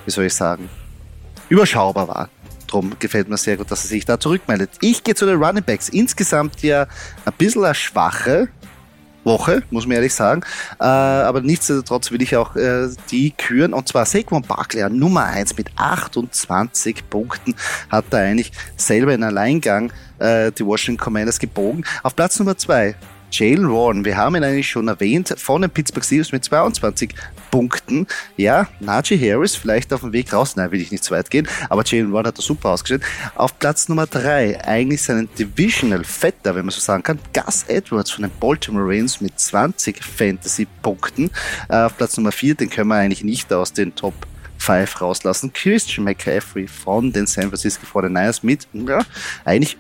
[0.05, 0.69] wie soll ich sagen,
[1.49, 2.29] überschaubar waren.
[2.69, 4.71] Drum gefällt mir sehr gut, dass er sich da zurückmeldet.
[4.81, 5.89] Ich gehe zu den Running Backs.
[5.89, 6.87] Insgesamt ja
[7.25, 8.49] ein bisschen eine schwache
[9.25, 10.43] Woche, muss man ehrlich sagen.
[10.81, 13.75] Äh, aber nichtsdestotrotz will ich auch äh, die küren.
[13.75, 17.55] Und zwar Saquon Barkley, Nummer 1 mit 28 Punkten,
[17.91, 21.85] hat da eigentlich selber in Alleingang äh, die Washington Commanders gebogen.
[22.03, 22.95] Auf Platz Nummer 2
[23.31, 27.15] Jalen Warren, wir haben ihn eigentlich schon erwähnt, von den Pittsburgh Steelers mit 22
[27.51, 28.07] Punkten.
[28.37, 31.47] Ja, Najee Harris vielleicht auf dem Weg raus, nein, will ich nicht zu weit gehen,
[31.69, 33.03] aber Jalen Warren hat da super ausgestellt.
[33.35, 38.11] Auf Platz Nummer 3, eigentlich seinen Divisional Vetter, wenn man so sagen kann, Gus Edwards
[38.11, 41.31] von den Baltimore Ravens mit 20 Fantasy-Punkten.
[41.69, 44.15] Äh, auf Platz Nummer 4, den können wir eigentlich nicht aus den Top
[44.59, 45.53] 5 rauslassen.
[45.53, 49.05] Christian McCaffrey von den San Francisco 49ers mit, ja,
[49.45, 49.77] eigentlich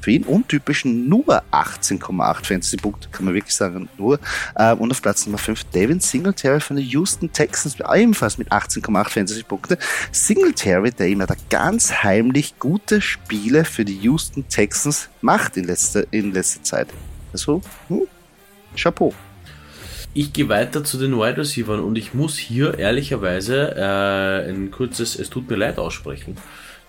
[0.00, 4.18] für ihn untypischen nur 18,8 Fantasy-Punkte, kann man wirklich sagen, nur.
[4.58, 9.08] Ähm, und auf Platz Nummer 5 Devin Singletary von den Houston Texans, ebenfalls mit 18,8
[9.08, 9.78] Fantasy-Punkte.
[10.12, 16.04] Singletary, der immer da ganz heimlich gute Spiele für die Houston Texans macht in letzter,
[16.10, 16.88] in letzter Zeit.
[17.32, 18.02] Also, hm,
[18.76, 19.14] Chapeau.
[20.12, 25.16] Ich gehe weiter zu den Wide Receivers und ich muss hier ehrlicherweise äh, ein kurzes
[25.16, 26.36] Es tut mir leid aussprechen.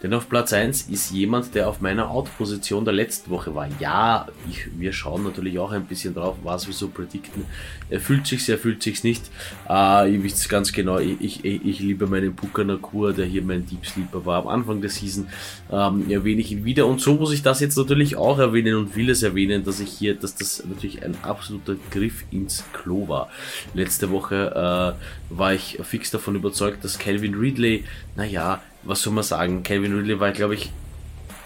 [0.03, 3.67] Denn auf Platz 1 ist jemand, der auf meiner Out-Position der letzten Woche war.
[3.79, 7.45] Ja, ich, wir schauen natürlich auch ein bisschen drauf, was wir so predikten.
[7.89, 9.23] Er fühlt sich's, er fühlt sich's nicht.
[9.69, 13.65] Äh, ihr wisst ganz genau, ich, ich, ich liebe meinen Puka Nakur, der hier mein
[13.67, 15.27] Deep Sleeper war am Anfang der Season.
[15.71, 16.87] Ähm, erwähne ich ihn wieder.
[16.87, 19.89] Und so muss ich das jetzt natürlich auch erwähnen und will es erwähnen, dass ich
[19.89, 23.29] hier, dass das natürlich ein absoluter Griff ins Klo war.
[23.75, 27.83] Letzte Woche äh, war ich fix davon überzeugt, dass Calvin Ridley,
[28.15, 30.71] naja, was soll man sagen, Calvin Ridley war, glaube ich,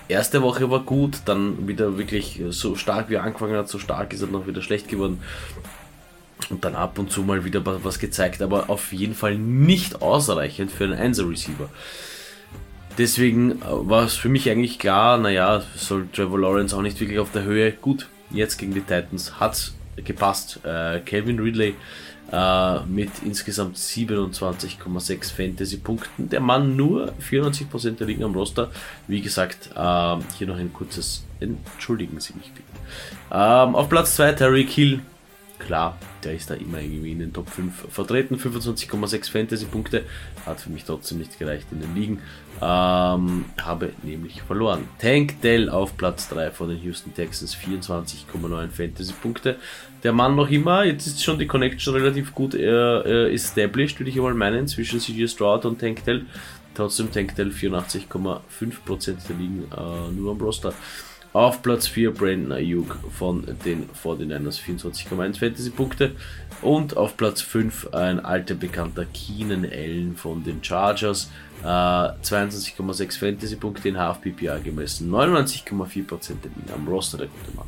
[0.07, 4.13] erste Woche war gut, dann wieder wirklich so stark wie er angefangen hat, so stark
[4.13, 5.21] ist er noch wieder schlecht geworden.
[6.49, 10.71] Und dann ab und zu mal wieder was gezeigt, aber auf jeden Fall nicht ausreichend
[10.71, 11.69] für einen Einser-Receiver.
[12.97, 17.19] Deswegen äh, war es für mich eigentlich klar, naja, soll Trevor Lawrence auch nicht wirklich
[17.19, 17.71] auf der Höhe.
[17.71, 20.59] Gut, jetzt gegen die Titans hat gepasst.
[20.63, 21.75] Äh, Calvin Ridley
[22.31, 26.29] äh, mit insgesamt 27,6 Fantasy-Punkten.
[26.29, 28.71] Der Mann nur 94% der Ligen am Roster.
[29.07, 32.67] Wie gesagt, äh, hier noch ein kurzes Entschuldigen Sie mich bitte.
[33.31, 35.01] Ähm, auf Platz 2 Terry Hill.
[35.59, 38.35] Klar, der ist da immer irgendwie in den Top 5 vertreten.
[38.35, 40.03] 25,6 Fantasy-Punkte.
[40.45, 42.21] Hat für mich trotzdem nicht gereicht in den Ligen.
[42.61, 44.87] Ähm, habe nämlich verloren.
[44.99, 47.55] Tank Dell auf Platz 3 von den Houston Texans.
[47.55, 49.57] 24,9 Fantasy-Punkte
[50.05, 54.11] der Mann noch immer, jetzt ist schon die Connection relativ gut äh, äh established, würde
[54.11, 56.27] ich mal meinen, zwischen CG Stroud und Tanktel.
[56.75, 60.75] Trotzdem Tanktel 84,5% der liegen äh, nur am Roster.
[61.35, 66.15] Auf Platz 4 Brandon Ayuk von den 49ers 24,1 Fantasy-Punkte.
[66.61, 71.29] Und auf Platz 5 ein alter bekannter Keenan Allen von den Chargers.
[71.61, 75.11] Äh, 22,6 Fantasy-Punkte in HFPPA gemessen.
[75.11, 77.67] 99,4% der Wien am Roster der gute Mann.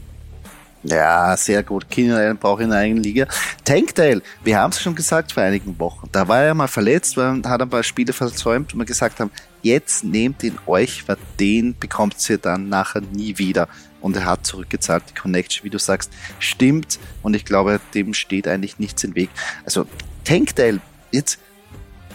[0.84, 1.90] Ja, sehr gut.
[1.90, 3.28] Keenan Allen braucht in der eigenen Liga.
[3.66, 6.08] Tankdale, wir haben es schon gesagt vor einigen Wochen.
[6.14, 9.32] Da war er mal verletzt, weil hat ein paar Spiele versäumt und wir gesagt haben,
[9.68, 13.68] jetzt nehmt ihn euch, weil den bekommt ihr dann nachher nie wieder.
[14.02, 15.04] Und er hat zurückgezahlt.
[15.10, 17.00] Die Connection, wie du sagst, stimmt.
[17.24, 19.30] Und ich glaube, dem steht eigentlich nichts im Weg.
[19.66, 19.86] Also
[20.24, 20.80] Tankdale,
[21.12, 21.40] jetzt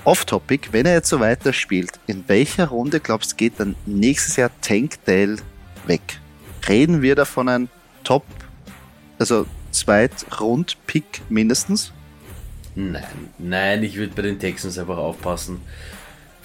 [0.04, 4.50] off-topic, wenn er jetzt so weiterspielt, in welcher Runde glaubst du, geht dann nächstes Jahr
[4.60, 5.36] Tankdale
[5.86, 6.02] weg?
[6.68, 7.68] Reden wir da von
[8.04, 8.24] Top,
[9.18, 11.92] also Zweit-Rund-Pick mindestens?
[12.74, 13.04] Nein,
[13.38, 15.60] nein, ich würde bei den Texans einfach aufpassen.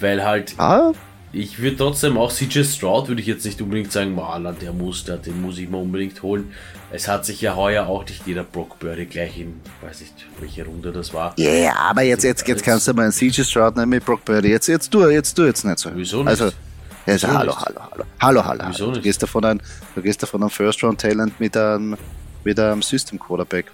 [0.00, 0.92] Weil halt, Ah,
[1.32, 5.04] ich würde trotzdem auch CJ Stroud, würde ich jetzt nicht unbedingt sagen, na, der muss,
[5.04, 6.52] der, den muss ich mal unbedingt holen.
[6.90, 10.64] Es hat sich ja heuer auch nicht jeder Brock Birdie gleich in, weiß nicht, welche
[10.64, 11.34] Runde das war.
[11.36, 14.24] Ja, yeah, aber jetzt, jetzt, jetzt kannst du mal einen CJ Stroud nehmen mit Brock
[14.24, 14.48] Purdy.
[14.48, 15.90] Jetzt, jetzt du, jetzt du jetzt nicht so.
[15.94, 16.28] Wieso nicht?
[16.28, 17.60] Also, also Wieso hallo, nicht?
[17.66, 18.86] hallo, hallo, hallo, hallo, Wieso hallo.
[18.86, 19.02] Du nicht?
[19.02, 19.62] gehst davon ein,
[19.94, 21.96] du gehst davon ein First Round Talent mit einem,
[22.42, 23.66] mit einem System Quarterback.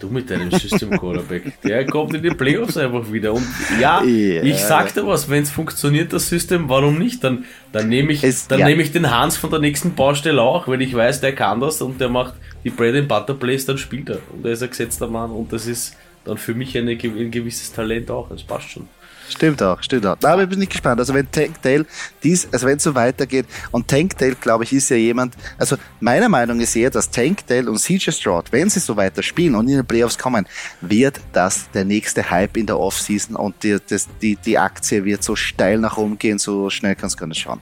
[0.00, 1.60] Du mit deinem System Quarterback.
[1.62, 3.32] Der kommt in die Playoffs einfach wieder.
[3.32, 3.46] Und
[3.80, 4.42] ja, Ja.
[4.42, 7.22] ich sag dir was, wenn es funktioniert, das System, warum nicht?
[7.24, 8.66] Dann, dann nehme ich, Es- dann ja.
[8.66, 11.80] nehme ich den Hans von der nächsten Baustelle auch, wenn ich weiß, der kann das
[11.80, 14.18] und der macht die Bread and Butter Plays, dann spielt er.
[14.32, 17.72] Und er ist ein gesetzter Mann und das ist dann für mich eine, ein gewisses
[17.72, 18.28] Talent auch.
[18.30, 18.88] Das passt schon.
[19.28, 20.16] Stimmt auch, stimmt auch.
[20.22, 21.00] Aber ich bin nicht gespannt.
[21.00, 21.86] Also wenn Tankdale
[22.22, 26.28] dies, also wenn es so weitergeht, und Tankdale, glaube ich, ist ja jemand, also meiner
[26.28, 29.78] Meinung ist eher, dass Tankdale und CJ Stroud, wenn sie so weiter spielen und in
[29.78, 30.46] die Playoffs kommen,
[30.80, 35.22] wird das der nächste Hype in der Offseason und die, das, die, die Aktie wird
[35.22, 37.60] so steil nach oben gehen, so schnell kannst du gar nicht schauen.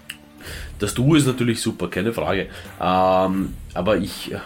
[0.79, 2.48] Das Duo ist natürlich super, keine Frage.
[2.81, 4.38] Ähm, aber ich, äh,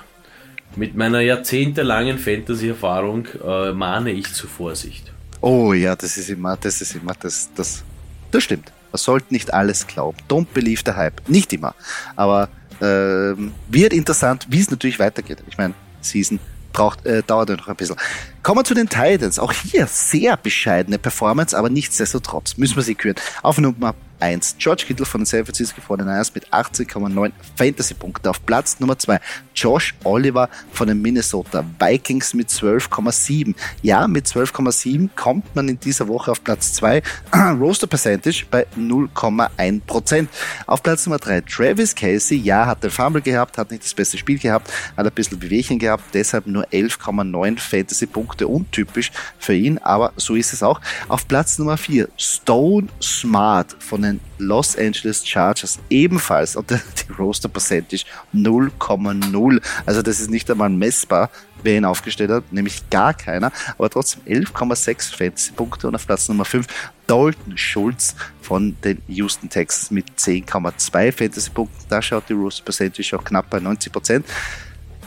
[0.77, 5.13] mit meiner jahrzehntelangen Fantasy-Erfahrung, äh, mahne ich zu Vorsicht.
[5.41, 7.83] Oh ja, das ist immer, das ist immer, das, das,
[8.31, 8.73] das stimmt.
[8.93, 10.17] Man sollte nicht alles glauben.
[10.29, 11.29] Don't believe the hype.
[11.29, 11.75] Nicht immer.
[12.15, 12.49] Aber
[12.81, 15.43] ähm, wird interessant, wie es natürlich weitergeht.
[15.49, 16.39] Ich meine, Season
[16.73, 17.97] braucht, äh, dauert ja noch ein bisschen.
[18.43, 19.39] Kommen wir zu den Titans.
[19.39, 23.17] Auch hier sehr bescheidene Performance, aber nichtsdestotrotz müssen wir sie küren.
[23.43, 24.57] Auf Nummer 1.
[24.59, 28.29] George Kittle von den San Francisco 49ers mit 18,9 Fantasy-Punkten.
[28.29, 29.21] Auf Platz Nummer 2.
[29.55, 33.55] Josh Oliver von den Minnesota Vikings mit 12,7.
[33.83, 37.03] Ja, mit 12,7 kommt man in dieser Woche auf Platz 2.
[37.61, 40.29] Roster Percentage bei 0,1%.
[40.67, 41.43] Auf Platz Nummer 3.
[41.43, 42.39] Travis Casey.
[42.39, 45.79] Ja, hat den Fumble gehabt, hat nicht das beste Spiel gehabt, hat ein bisschen Bewegchen
[45.79, 48.47] gehabt, deshalb nur 11,9 Fantasy-Punkte.
[48.47, 50.81] Untypisch für ihn, aber so ist es auch.
[51.09, 52.09] Auf Platz Nummer 4.
[52.17, 54.06] Stone Smart von den
[54.39, 59.63] Los Angeles Chargers ebenfalls und die Roster Percentage 0,0.
[59.85, 61.31] Also das ist nicht einmal messbar,
[61.63, 66.45] wer ihn aufgestellt hat, nämlich gar keiner, aber trotzdem 11,6 Fantasy-Punkte und auf Platz Nummer
[66.45, 66.67] 5
[67.07, 71.87] Dalton Schulz von den Houston Texans mit 10,2 Fantasy-Punkten.
[71.89, 74.27] Da schaut die Roster Percentage auch knapp bei 90 Prozent.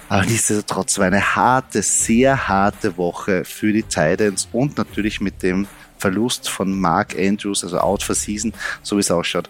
[0.09, 5.67] Aber nichtsdestotrotz war eine harte, sehr harte Woche für die Titans und natürlich mit dem
[5.99, 9.49] Verlust von Mark Andrews, also out for season, so wie es ausschaut.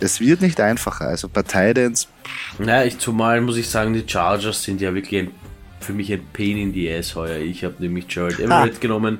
[0.00, 1.06] Es wird nicht einfacher.
[1.06, 2.08] Also bei Titans,
[2.58, 5.30] Naja, ich, zumal muss ich sagen, die Chargers sind ja wirklich ein,
[5.80, 7.38] für mich ein Pain in the ass heuer.
[7.38, 9.18] Ich habe nämlich Jared Everett genommen.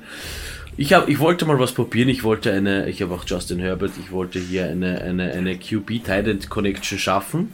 [0.77, 2.09] Ich, hab, ich wollte mal was probieren.
[2.09, 6.99] Ich wollte eine, ich habe auch Justin Herbert, ich wollte hier eine, eine, eine QB-Titan-Connection
[6.99, 7.53] schaffen.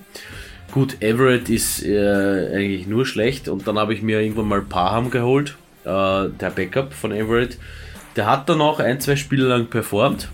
[0.70, 5.10] Gut, Everett ist äh, eigentlich nur schlecht und dann habe ich mir irgendwann mal Parham
[5.10, 5.88] geholt, äh,
[6.28, 7.58] der Backup von Everett.
[8.16, 10.28] Der hat dann auch ein, zwei Spiele lang performt.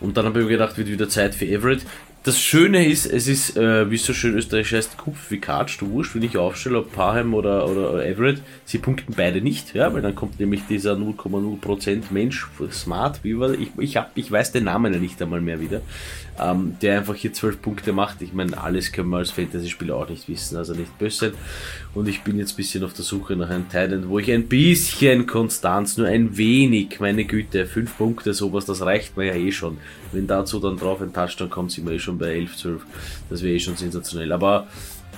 [0.00, 1.86] Und dann habe ich mir gedacht, wird wieder Zeit für Everett.
[2.26, 5.80] Das Schöne ist, es ist, äh, wie es so schön österreichisch heißt, Kupf wie Katsch,
[5.80, 9.94] du wurscht, wenn ich aufstelle, ob Parham oder, oder, Everett, sie punkten beide nicht, ja,
[9.94, 14.50] weil dann kommt nämlich dieser 0,0% Mensch, smart, wie war ich, ich, hab, ich weiß
[14.50, 15.82] den Namen ja nicht einmal mehr wieder,
[16.40, 18.20] ähm, der einfach hier 12 Punkte macht.
[18.22, 21.32] Ich meine, alles können wir als Fantasy-Spieler auch nicht wissen, also nicht böse sein.
[21.94, 24.48] Und ich bin jetzt ein bisschen auf der Suche nach einem Titan, wo ich ein
[24.48, 29.52] bisschen Konstanz, nur ein wenig, meine Güte, 5 Punkte, sowas, das reicht mir ja eh
[29.52, 29.78] schon.
[30.16, 32.82] Wenn dazu dann drauf ein Touchdown kommt, sind wir eh schon bei 11, 12.
[33.28, 34.32] Das wäre eh schon sensationell.
[34.32, 34.66] Aber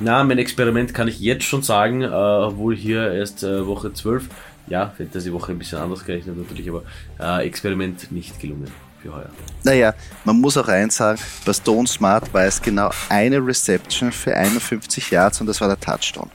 [0.00, 4.24] na, mein Experiment kann ich jetzt schon sagen, äh, obwohl hier erst äh, Woche 12,
[4.66, 6.82] ja, Fantasy-Woche ein bisschen anders gerechnet natürlich, aber
[7.20, 9.30] äh, Experiment nicht gelungen für heuer.
[9.62, 14.34] naja, man muss auch eins sagen, bei Stone Smart war es genau eine Reception für
[14.34, 16.28] 51 Yards und das war der Touchdown.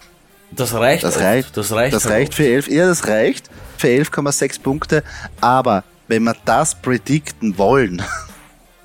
[0.51, 1.03] Das reicht.
[1.03, 1.93] Das reicht, Das reicht.
[1.93, 5.03] das halt reicht für 11, ja, das reicht für 11,6 Punkte,
[5.41, 8.01] aber wenn wir das predikten wollen,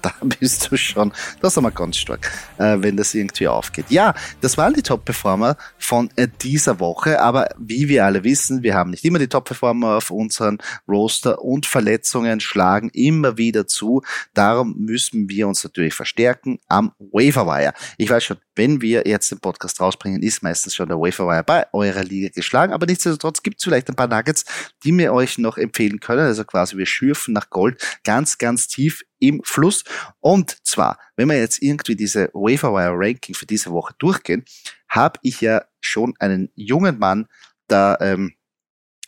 [0.08, 3.86] da bist du schon, das ist aber ganz stark, äh, wenn das irgendwie aufgeht.
[3.88, 8.74] Ja, das waren die Top-Performer von äh, dieser Woche, aber wie wir alle wissen, wir
[8.74, 14.02] haben nicht immer die Top-Performer auf unseren Roster und Verletzungen schlagen immer wieder zu.
[14.34, 17.72] Darum müssen wir uns natürlich verstärken am Waferwire.
[17.96, 21.66] Ich weiß schon, wenn wir jetzt den Podcast rausbringen, ist meistens schon der Waferwire bei
[21.72, 24.44] eurer Liga geschlagen, aber nichtsdestotrotz gibt es vielleicht ein paar Nuggets,
[24.84, 26.26] die wir euch noch empfehlen können.
[26.26, 29.84] Also quasi wir schürfen nach Gold ganz, ganz tief im Fluss.
[30.18, 34.44] Und zwar, wenn wir jetzt irgendwie diese Waferwire Ranking für diese Woche durchgehen,
[34.88, 37.28] habe ich ja schon einen jungen Mann
[37.68, 38.34] da ähm,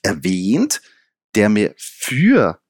[0.03, 0.81] erwähnt,
[1.35, 2.61] der mir für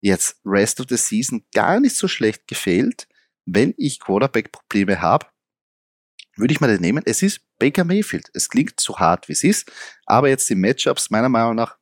[0.00, 3.06] jetzt Rest of the Season gar nicht so schlecht gefällt,
[3.44, 5.26] wenn ich Quarterback-Probleme habe,
[6.40, 7.02] würde ich mal den nehmen.
[7.06, 8.30] Es ist Baker Mayfield.
[8.34, 9.70] Es klingt zu hart, wie es ist,
[10.06, 11.76] aber jetzt die Matchups meiner Meinung nach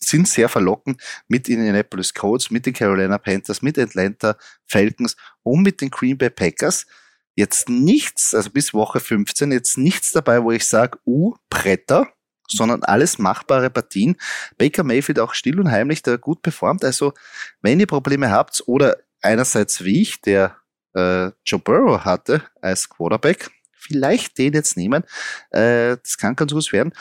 [0.00, 5.62] sind sehr verlockend mit den Indianapolis Colts, mit den Carolina Panthers, mit Atlanta Falcons und
[5.62, 6.86] mit den Green Bay Packers.
[7.34, 12.12] Jetzt nichts, also bis Woche 15, jetzt nichts dabei, wo ich sage, uh, Bretter,
[12.48, 14.16] sondern alles machbare Partien.
[14.56, 16.84] Baker Mayfield auch still und heimlich, der gut performt.
[16.84, 17.12] Also,
[17.60, 20.56] wenn ihr Probleme habt oder einerseits wie ich, der
[20.98, 25.04] äh, Joe Burrow hatte als Quarterback, vielleicht den jetzt nehmen.
[25.50, 26.92] Äh, das kann ganz gut werden.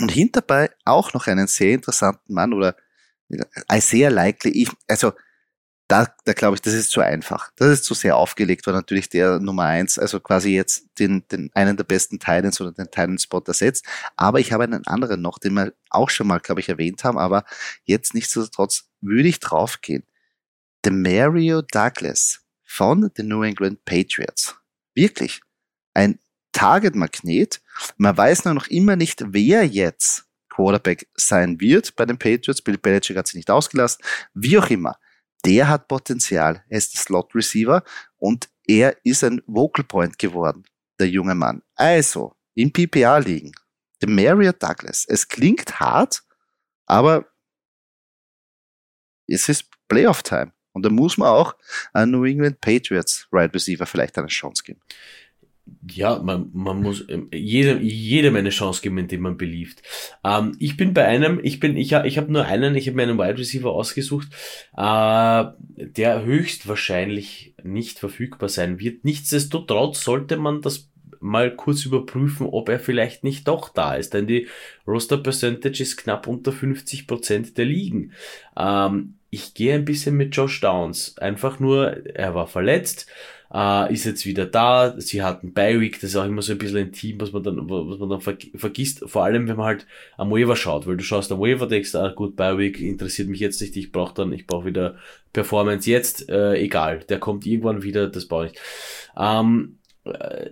[0.00, 2.76] Und hinterbei auch noch einen sehr interessanten Mann oder
[3.78, 4.50] sehr likely.
[4.50, 5.12] Ich, also
[5.90, 7.50] da, da glaube ich, das ist zu einfach.
[7.56, 11.50] Das ist zu sehr aufgelegt, weil natürlich der Nummer eins, also quasi jetzt den, den
[11.52, 13.84] einen der besten Titans oder den Titan-Spot ersetzt.
[14.16, 17.18] Aber ich habe einen anderen noch, den wir auch schon mal, glaube ich, erwähnt haben,
[17.18, 17.44] aber
[17.84, 20.04] jetzt nichtsdestotrotz würde ich draufgehen.
[20.84, 24.56] The Mario Douglas von den New England Patriots.
[24.94, 25.42] Wirklich.
[25.92, 26.20] Ein
[26.52, 27.60] Target-Magnet.
[27.96, 32.62] Man weiß nur noch immer nicht, wer jetzt Quarterback sein wird bei den Patriots.
[32.62, 34.04] Bill Belichick hat sich nicht ausgelassen.
[34.34, 34.96] Wie auch immer.
[35.44, 36.64] Der hat Potenzial.
[36.68, 37.82] Er ist Slot Receiver
[38.18, 40.62] und er ist ein Vocal Point geworden,
[41.00, 41.62] der junge Mann.
[41.74, 43.52] Also, im PPA liegen.
[44.06, 45.04] Mario Douglas.
[45.08, 46.22] Es klingt hart,
[46.86, 47.26] aber
[49.26, 50.52] es ist Playoff Time.
[50.72, 51.56] Und da muss man auch
[51.92, 54.80] an New England Patriots Right Receiver vielleicht eine Chance geben.
[55.88, 59.82] Ja, man, man muss ähm, jedem, jedem eine Chance geben, in dem man beliebt.
[60.24, 63.04] Ähm, ich bin bei einem, ich bin, ich, ich habe nur einen, ich habe mir
[63.04, 64.28] einen Wide Receiver ausgesucht,
[64.76, 65.44] äh,
[65.76, 69.04] der höchstwahrscheinlich nicht verfügbar sein wird.
[69.04, 74.26] Nichtsdestotrotz sollte man das mal kurz überprüfen, ob er vielleicht nicht doch da ist, denn
[74.26, 74.48] die
[74.86, 78.12] Roster Percentage ist knapp unter 50 Prozent der Ligen.
[78.56, 81.16] Ähm, ich gehe ein bisschen mit Josh Downs.
[81.18, 83.06] Einfach nur, er war verletzt,
[83.52, 84.94] äh, ist jetzt wieder da.
[85.00, 87.68] Sie hatten Bi-Week, das ist auch immer so ein bisschen ein Team, was man dann,
[87.68, 89.04] was man dann vergisst.
[89.06, 92.08] Vor allem, wenn man halt am Waiver schaut, weil du schaust am Waiver, denkst, ah
[92.08, 94.96] gut, Bi-Week interessiert mich jetzt nicht, ich brauche dann, ich brauche wieder
[95.32, 98.52] Performance jetzt, äh, egal, der kommt irgendwann wieder, das brauche ich.
[99.16, 100.50] Ähm, äh,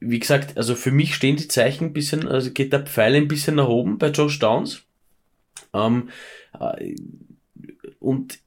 [0.00, 3.28] wie gesagt, also für mich stehen die Zeichen ein bisschen, also geht der Pfeil ein
[3.28, 4.82] bisschen nach oben bei Josh Downs.
[5.72, 6.10] Ähm,
[6.58, 6.94] äh,
[8.00, 8.40] und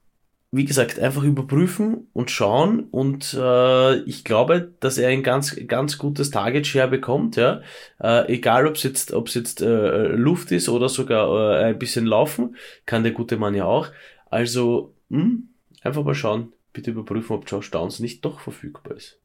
[0.56, 5.98] wie gesagt, einfach überprüfen und schauen und äh, ich glaube, dass er ein ganz ganz
[5.98, 7.62] gutes Target Share bekommt, ja.
[8.00, 11.78] Äh, egal ob es jetzt ob es jetzt äh, Luft ist oder sogar äh, ein
[11.80, 12.54] bisschen laufen,
[12.86, 13.88] kann der gute Mann ja auch.
[14.30, 15.48] Also mh, hm,
[15.82, 19.18] einfach mal schauen, bitte überprüfen, ob Josh Downs nicht doch verfügbar ist.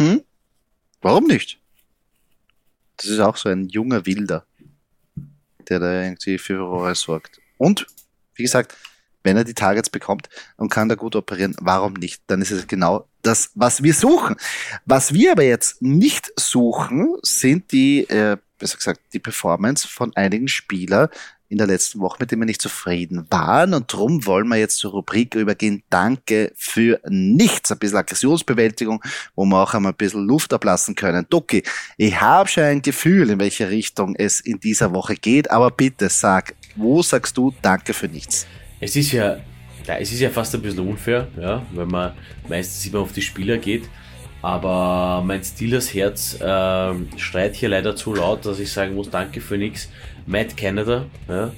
[0.00, 0.22] Hm?
[1.02, 1.60] Warum nicht?
[2.96, 4.46] Das ist auch so ein junger Wilder,
[5.68, 7.38] der da irgendwie für Furore sorgt.
[7.58, 7.86] Und
[8.34, 8.74] wie gesagt,
[9.24, 12.22] wenn er die Targets bekommt und kann da gut operieren, warum nicht?
[12.28, 14.36] Dann ist es genau das, was wir suchen.
[14.84, 20.46] Was wir aber jetzt nicht suchen, sind die, äh, besser gesagt, die Performance von einigen
[20.46, 21.08] Spielern
[21.48, 23.74] in der letzten Woche, mit denen wir nicht zufrieden waren.
[23.74, 25.82] Und darum wollen wir jetzt zur Rubrik übergehen.
[25.88, 27.70] Danke für nichts.
[27.70, 29.02] Ein bisschen Aggressionsbewältigung,
[29.34, 31.26] wo wir auch einmal ein bisschen Luft ablassen können.
[31.30, 31.62] Doki,
[31.96, 36.08] ich habe schon ein Gefühl, in welche Richtung es in dieser Woche geht, aber bitte
[36.08, 38.46] sag, wo sagst du Danke für nichts?
[38.84, 39.38] Es ist ja,
[39.86, 42.12] ja, es ist ja fast ein bisschen unfair, ja, weil man
[42.50, 43.88] meistens immer auf die Spieler geht.
[44.42, 49.40] Aber mein Steelers Herz äh, schreit hier leider zu laut, dass ich sagen muss, danke
[49.40, 49.90] für nichts.
[50.26, 51.50] Matt Canada, ja,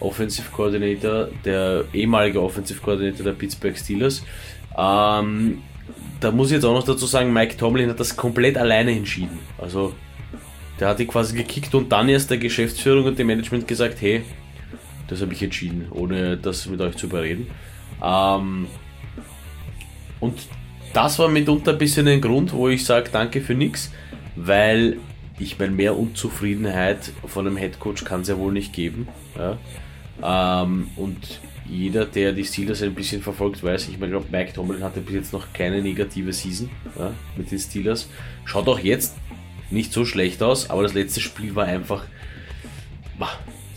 [0.00, 4.24] Offensive Coordinator, der ehemalige Offensive Coordinator der Pittsburgh Steelers.
[4.76, 5.62] Ähm,
[6.18, 9.38] da muss ich jetzt auch noch dazu sagen, Mike Tomlin hat das komplett alleine entschieden.
[9.56, 9.94] Also,
[10.80, 14.24] der hat die quasi gekickt und dann erst der Geschäftsführung und dem Management gesagt, hey,
[15.08, 17.48] das habe ich entschieden, ohne das mit euch zu überreden.
[18.02, 18.66] Ähm,
[20.20, 20.46] und
[20.92, 23.92] das war mitunter ein bisschen ein Grund, wo ich sage, danke für nichts,
[24.36, 24.98] weil
[25.38, 29.08] ich meine, mehr Unzufriedenheit von einem Headcoach kann es ja wohl nicht geben.
[29.36, 30.62] Ja?
[30.62, 35.00] Ähm, und jeder, der die Steelers ein bisschen verfolgt, weiß, ich meine, Mike Tomlin hatte
[35.00, 38.08] bis jetzt noch keine negative Season ja, mit den Steelers.
[38.44, 39.16] Schaut auch jetzt
[39.70, 42.04] nicht so schlecht aus, aber das letzte Spiel war einfach.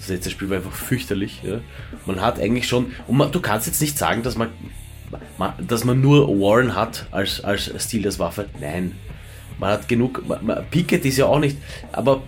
[0.05, 1.41] Das letzte Spiel war einfach fürchterlich.
[1.41, 1.61] Ja.
[2.05, 2.93] Man hat eigentlich schon.
[3.07, 4.49] Und man, du kannst jetzt nicht sagen, dass man,
[5.67, 8.45] dass man nur Warren hat als, als Steelers-Waffe.
[8.61, 8.91] Nein.
[9.57, 10.23] Man hat genug.
[10.27, 11.57] Man, Pickett ist ja auch nicht.
[11.91, 12.21] Aber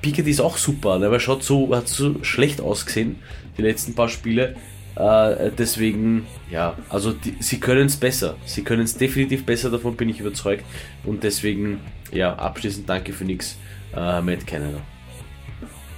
[0.00, 0.98] Pickett ist auch super.
[0.98, 1.06] Ne?
[1.06, 3.20] Aber schaut so, hat so schlecht ausgesehen,
[3.56, 4.56] die letzten paar Spiele.
[4.96, 8.34] Äh, deswegen, ja, also die, sie können es besser.
[8.44, 10.64] Sie können es definitiv besser, davon bin ich überzeugt.
[11.04, 13.56] Und deswegen, ja, abschließend danke für nichts,
[13.94, 14.80] äh, Matt Canada.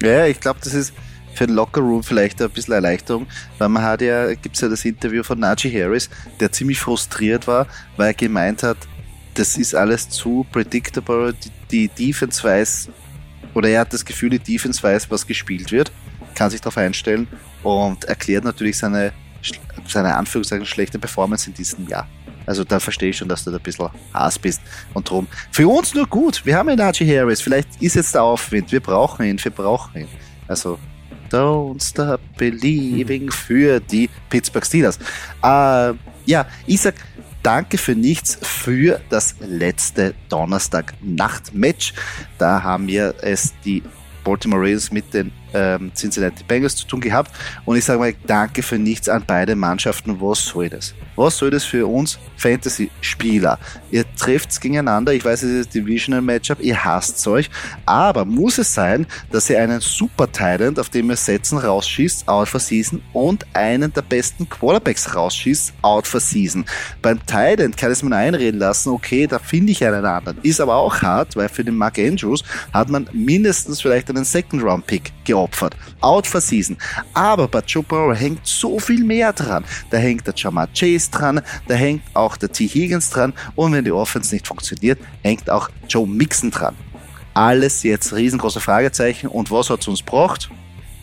[0.02, 0.92] Ja, ich glaube, das ist
[1.34, 3.26] für den Lockerroom vielleicht ein bisschen Erleichterung,
[3.58, 6.08] weil man hat ja, gibt es ja das Interview von Najee Harris,
[6.40, 7.66] der ziemlich frustriert war,
[7.96, 8.78] weil er gemeint hat,
[9.34, 12.88] das ist alles zu predictable, die, die Defense weiß,
[13.54, 15.92] oder er hat das Gefühl, die Defense weiß, was gespielt wird,
[16.34, 17.28] kann sich darauf einstellen
[17.62, 19.12] und erklärt natürlich seine,
[19.86, 22.08] seine Anführungszeichen schlechte Performance in diesem Jahr.
[22.46, 24.60] Also da verstehe ich schon, dass du da ein bisschen Haas bist.
[24.92, 26.44] Und drum, für uns nur gut.
[26.44, 27.40] Wir haben einen Najee Harris.
[27.40, 28.70] Vielleicht ist jetzt der Aufwind.
[28.70, 29.42] Wir brauchen ihn.
[29.42, 30.08] Wir brauchen ihn.
[30.46, 30.78] Also
[31.30, 34.98] Don't Stop Believing für die Pittsburgh Steelers.
[35.42, 35.94] Äh,
[36.26, 36.94] ja, ich sag
[37.42, 41.92] danke für nichts für das letzte Donnerstag-Nacht-Match.
[42.38, 43.82] Da haben wir es die
[44.24, 47.30] Baltimore Ravens mit den ähm, Cincinnati Bengals zu tun gehabt.
[47.66, 50.20] Und ich sage mal, danke für nichts an beide Mannschaften.
[50.20, 50.94] Was soll das?
[51.16, 53.58] Was soll das für uns Fantasy-Spieler?
[53.90, 55.12] Ihr trefft es gegeneinander.
[55.12, 56.60] Ich weiß, es ist Divisional-Matchup.
[56.60, 57.50] Ihr hasst euch.
[57.86, 62.48] Aber muss es sein, dass ihr einen super Talent, auf dem ihr setzen, rausschießt, out
[62.48, 66.64] for season und einen der besten Quarterbacks rausschießt, out for season?
[67.02, 70.38] Beim Talent kann es man einreden lassen, okay, da finde ich einen anderen.
[70.42, 72.42] Ist aber auch hart, weil für den Mark Andrews
[72.72, 75.76] hat man mindestens vielleicht einen Second-Round-Pick geopfert.
[76.00, 76.76] Out for season.
[77.12, 79.64] Aber bei Joe Burrow hängt so viel mehr dran.
[79.90, 82.66] Da hängt der Jamar Chase dran, da hängt auch der T.
[82.66, 86.74] Higgins dran und wenn die Offense nicht funktioniert, hängt auch Joe Mixon dran.
[87.34, 90.50] Alles jetzt riesengroße Fragezeichen und was hat es uns braucht?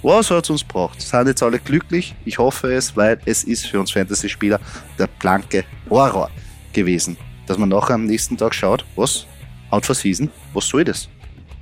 [0.04, 1.02] Was hat es uns braucht?
[1.02, 2.16] Sind jetzt alle glücklich?
[2.26, 4.60] Ich hoffe es, weil es ist für uns Fantasy-Spieler
[4.97, 6.32] der blanke Horror
[6.74, 7.18] gewesen.
[7.45, 9.28] Dass man nachher am nächsten Tag schaut, was?
[9.70, 10.32] Out for Season?
[10.54, 11.08] Was soll das?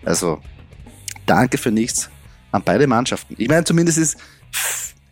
[0.05, 0.41] Also,
[1.25, 2.09] danke für nichts
[2.51, 3.35] an beide Mannschaften.
[3.37, 4.17] Ich meine, zumindest ist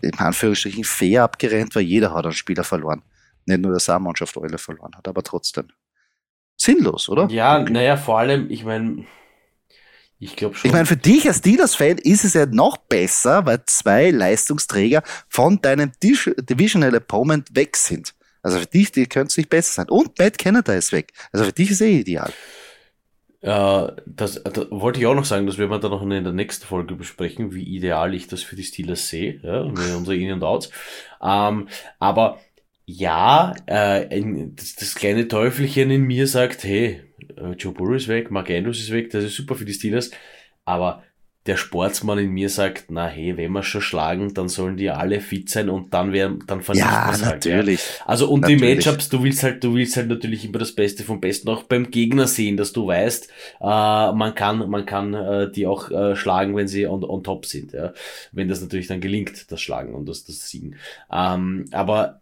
[0.01, 3.01] in Anführungsstrichen fair abgerennt, weil jeder hat einen Spieler verloren.
[3.47, 5.67] Nicht nur, dass eine Mannschaft alle verloren hat, aber trotzdem.
[6.55, 7.27] Sinnlos, oder?
[7.29, 9.05] Ja, naja, vor allem, ich meine,
[10.19, 10.67] ich glaube schon.
[10.67, 15.61] Ich meine, für dich als Steelers-Fan ist es ja noch besser, weil zwei Leistungsträger von
[15.61, 18.13] deinem Divisional Opponent weg sind.
[18.41, 19.89] Also für dich, die könnte es nicht besser sein.
[19.89, 21.13] Und Matt Canada ist weg.
[21.31, 22.31] Also für dich ist eh ideal.
[23.41, 26.33] Äh, das, das wollte ich auch noch sagen, das werden wir dann noch in der
[26.33, 30.43] nächsten Folge besprechen, wie ideal ich das für die Steelers sehe, ja, unsere In- und
[30.43, 30.71] Outs.
[31.21, 31.67] Ähm,
[31.99, 32.39] aber
[32.89, 34.23] ja, äh,
[34.55, 37.01] das, das, kleine Teufelchen in mir sagt, hey,
[37.35, 40.09] äh, Joe Burrow ist weg, Mark Andrews ist weg, das ist super für die Steelers,
[40.63, 41.03] aber
[41.47, 45.21] der Sportsmann in mir sagt, na hey, wenn wir schon schlagen, dann sollen die alle
[45.21, 47.79] fit sein und dann werden, dann vernichten ja, wir natürlich.
[47.79, 48.05] Halt, ja.
[48.05, 48.61] Also und natürlich.
[48.61, 51.63] die Matchups, du willst halt, du willst halt natürlich immer das Beste vom Besten auch
[51.63, 53.29] beim Gegner sehen, dass du weißt,
[53.61, 57.45] äh, man kann, man kann äh, die auch äh, schlagen, wenn sie on, on top
[57.45, 57.93] sind, ja.
[58.31, 60.75] Wenn das natürlich dann gelingt, das Schlagen und das, das Siegen.
[61.11, 62.21] Ähm, aber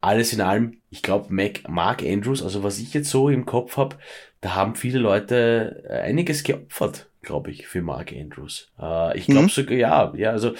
[0.00, 3.96] alles in allem, ich glaube, Mark Andrews, also was ich jetzt so im Kopf habe,
[4.40, 8.72] da haben viele Leute äh, einiges geopfert glaube ich, für Mark Andrews.
[8.80, 9.50] Äh, ich glaube mhm.
[9.50, 10.54] sogar, ja, ja, also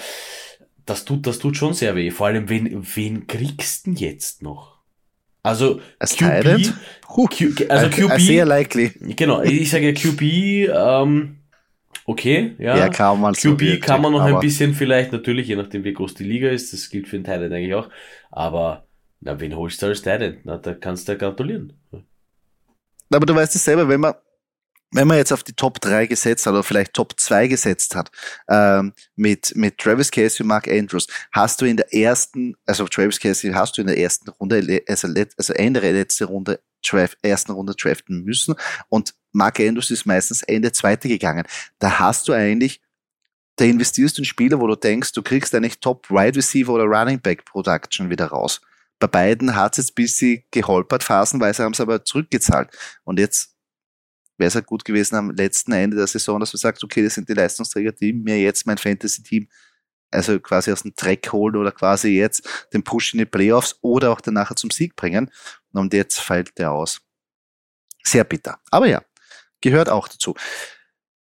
[0.85, 2.11] das tut, das tut schon sehr weh.
[2.11, 4.77] Vor allem, wen, wen kriegst du denn jetzt noch?
[5.41, 6.73] Also As QB,
[7.07, 7.27] Q,
[7.69, 8.91] also QB, sehr likely.
[9.15, 11.37] Genau, ich sage QB, ähm,
[12.05, 12.77] okay, ja.
[12.77, 15.93] ja kann man QB so kann man noch ein bisschen vielleicht, natürlich, je nachdem wie
[15.93, 17.89] groß die Liga ist, das gilt für den Thailand eigentlich auch,
[18.29, 18.86] aber
[19.19, 20.39] na, wen holst du als Thailand?
[20.45, 21.73] Na, da kannst du gratulieren.
[23.09, 24.13] Aber du weißt es selber, wenn man
[24.91, 28.09] wenn man jetzt auf die Top 3 gesetzt hat oder vielleicht Top 2 gesetzt hat,
[28.49, 33.19] ähm, mit, mit Travis Casey und Mark Andrews, hast du in der ersten, also Travis
[33.19, 37.51] Casey hast du in der ersten Runde, also, also Ende der letzten Runde, draft, ersten
[37.51, 38.55] Runde draften müssen
[38.87, 41.43] und Mark Andrews ist meistens Ende zweite gegangen.
[41.79, 42.81] Da hast du eigentlich,
[43.57, 46.85] da investierst du in Spieler, wo du denkst, du kriegst eigentlich Top Wide Receiver oder
[46.85, 48.61] Running Back Production wieder raus.
[48.99, 52.69] Bei beiden hat es jetzt ein bisschen geholpert, phasenweise haben sie aber zurückgezahlt.
[53.03, 53.55] Und jetzt
[54.37, 57.13] wäre es halt gut gewesen am letzten Ende der Saison, dass du sagst, okay, das
[57.13, 59.47] sind die Leistungsträger, die mir jetzt mein Fantasy-Team
[60.11, 64.11] also quasi aus dem Dreck holen oder quasi jetzt den Push in die Playoffs oder
[64.11, 65.29] auch dann nachher zum Sieg bringen.
[65.73, 67.01] Und jetzt fällt der aus.
[68.03, 68.59] Sehr bitter.
[68.71, 69.01] Aber ja,
[69.61, 70.35] gehört auch dazu.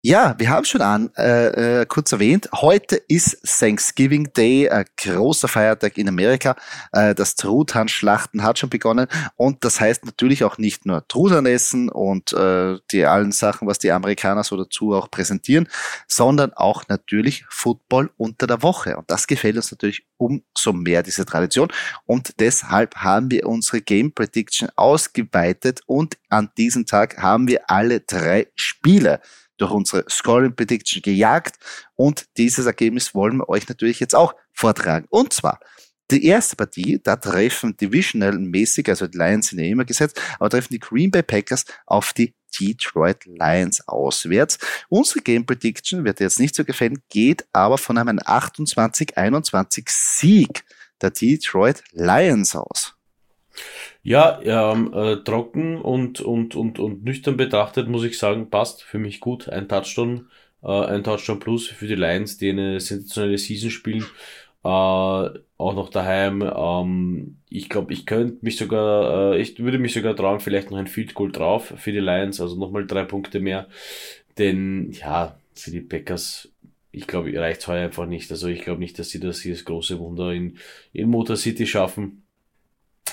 [0.04, 5.46] Ja, wir haben schon an, äh, äh, kurz erwähnt, heute ist Thanksgiving Day, ein großer
[5.46, 6.56] Feiertag in Amerika.
[6.90, 11.88] Äh, das Truthahnschlachten hat schon begonnen und das heißt natürlich auch nicht nur Truthahn essen
[11.88, 15.68] und äh, die allen Sachen, was die Amerikaner so dazu auch präsentieren,
[16.08, 18.96] sondern auch natürlich Football unter der Woche.
[18.96, 21.68] Und das gefällt uns natürlich umso mehr, diese Tradition.
[22.06, 28.00] Und deshalb haben wir unsere Game Prediction ausgeweitet und an diesem Tag haben wir alle
[28.00, 29.20] drei Spiele
[29.62, 31.56] durch unsere Scoring Prediction gejagt
[31.94, 35.06] und dieses Ergebnis wollen wir euch natürlich jetzt auch vortragen.
[35.08, 35.60] Und zwar
[36.10, 40.50] die erste Partie, da treffen divisional mäßig, also die Lions sind ja immer gesetzt, aber
[40.50, 44.58] treffen die Green Bay Packers auf die Detroit Lions auswärts.
[44.88, 50.64] Unsere Game Prediction wird jetzt nicht so gefallen, geht aber von einem 28-21 Sieg
[51.00, 52.94] der Detroit Lions aus.
[54.04, 58.98] Ja, ähm, äh, trocken und, und, und, und nüchtern betrachtet muss ich sagen, passt für
[58.98, 59.48] mich gut.
[59.48, 60.28] Ein Touchdown,
[60.62, 64.04] äh, ein Touchdown plus für die Lions, die eine sensationelle Season spielen.
[64.64, 66.42] Äh, auch noch daheim.
[66.42, 70.78] Ähm, ich glaube, ich könnte mich sogar, äh, ich würde mich sogar trauen, vielleicht noch
[70.78, 73.68] ein Field Goal drauf für die Lions, also nochmal drei Punkte mehr.
[74.38, 76.48] Denn ja, für die Packers
[76.94, 78.30] ich glaube, reicht heuer einfach nicht.
[78.30, 80.58] Also ich glaube nicht, dass sie das hier das große Wunder in,
[80.92, 82.21] in Motor City schaffen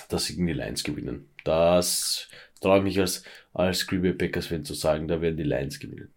[0.10, 1.30] dass sie gegen die Lions gewinnen.
[1.43, 2.28] Das
[2.60, 6.10] traue ich mich als, als Green Bay Packers-Fan zu sagen, da werden die Lions gewinnen.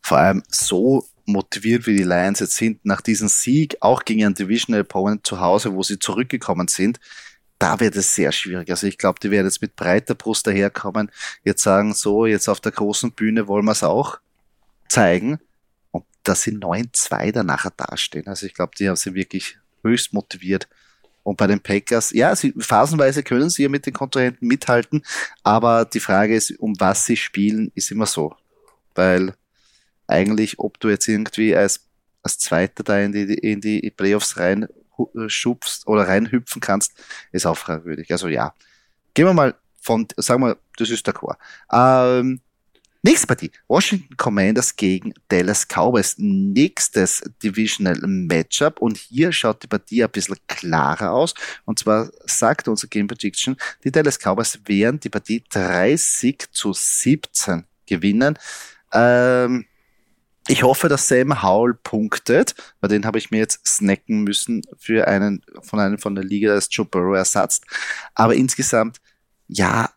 [0.00, 4.34] Vor allem so motiviert wie die Lions jetzt sind, nach diesem Sieg, auch gegen einen
[4.34, 7.00] Divisional Opponent zu Hause, wo sie zurückgekommen sind,
[7.58, 8.70] da wird es sehr schwierig.
[8.70, 11.10] Also ich glaube, die werden jetzt mit breiter Brust daherkommen,
[11.42, 14.18] jetzt sagen, so, jetzt auf der großen Bühne wollen wir es auch
[14.88, 15.40] zeigen.
[15.90, 18.26] Und dass sie 9-2 danach dastehen.
[18.26, 20.68] Also ich glaube, die haben sie wirklich höchst motiviert.
[21.26, 25.02] Und bei den Packers, ja, sie, phasenweise können sie ja mit den Kontrahenten mithalten,
[25.42, 28.36] aber die Frage ist, um was sie spielen, ist immer so.
[28.94, 29.34] Weil
[30.06, 31.80] eigentlich, ob du jetzt irgendwie als,
[32.22, 34.68] als Zweiter da in die, in die Playoffs rein
[35.26, 36.92] schubst oder reinhüpfen kannst,
[37.32, 38.12] ist auch fragwürdig.
[38.12, 38.54] Also ja.
[39.12, 41.36] Gehen wir mal von, sagen wir, das ist der Chor.
[41.72, 42.40] Ähm,
[43.06, 43.52] Nächste Partie.
[43.68, 46.16] Washington Commanders gegen Dallas Cowboys.
[46.18, 48.80] Nächstes Divisional Matchup.
[48.80, 51.32] Und hier schaut die Partie ein bisschen klarer aus.
[51.66, 57.62] Und zwar sagt unser Game Prediction, die Dallas Cowboys werden die Partie 30 zu 17
[57.86, 58.36] gewinnen.
[58.92, 59.66] Ähm,
[60.48, 65.06] ich hoffe, dass Sam Howell punktet, weil den habe ich mir jetzt snacken müssen für
[65.06, 67.66] einen von einem von der Liga als Joe Burrow ersetzt.
[68.16, 69.00] Aber insgesamt,
[69.46, 69.90] ja,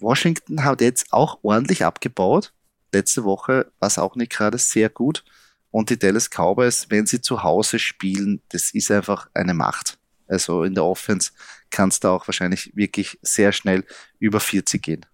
[0.00, 2.52] Washington hat jetzt auch ordentlich abgebaut.
[2.92, 5.24] Letzte Woche war es auch nicht gerade sehr gut.
[5.70, 9.98] Und die Dallas Cowboys, wenn sie zu Hause spielen, das ist einfach eine Macht.
[10.28, 11.32] Also in der Offense
[11.70, 13.84] kann es da auch wahrscheinlich wirklich sehr schnell
[14.18, 15.06] über 40 gehen.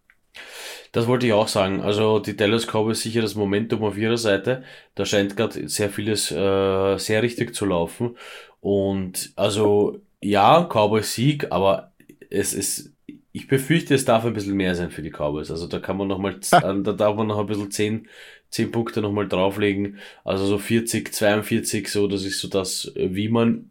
[0.93, 1.81] Das wollte ich auch sagen.
[1.81, 4.63] Also die Dallas Cowboys sicher das Momentum auf ihrer Seite.
[4.95, 8.17] Da scheint gerade sehr vieles äh, sehr richtig zu laufen.
[8.61, 11.93] Und also ja, Cowboys Sieg, aber
[12.31, 12.93] es ist
[13.33, 15.51] ich befürchte, es darf ein bisschen mehr sein für die Cowboys.
[15.51, 18.09] Also da kann man noch mal, da darf man noch ein bisschen 10,
[18.51, 19.99] 10 Punkte noch mal drauflegen.
[20.25, 23.71] Also so 40, 42, so, das ist so das, wie man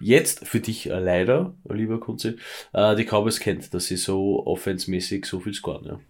[0.00, 2.36] jetzt für dich äh, leider, lieber Kunze,
[2.72, 6.00] äh, die Cowboys kennt, dass sie so offensmäßig so viel scoren, ja.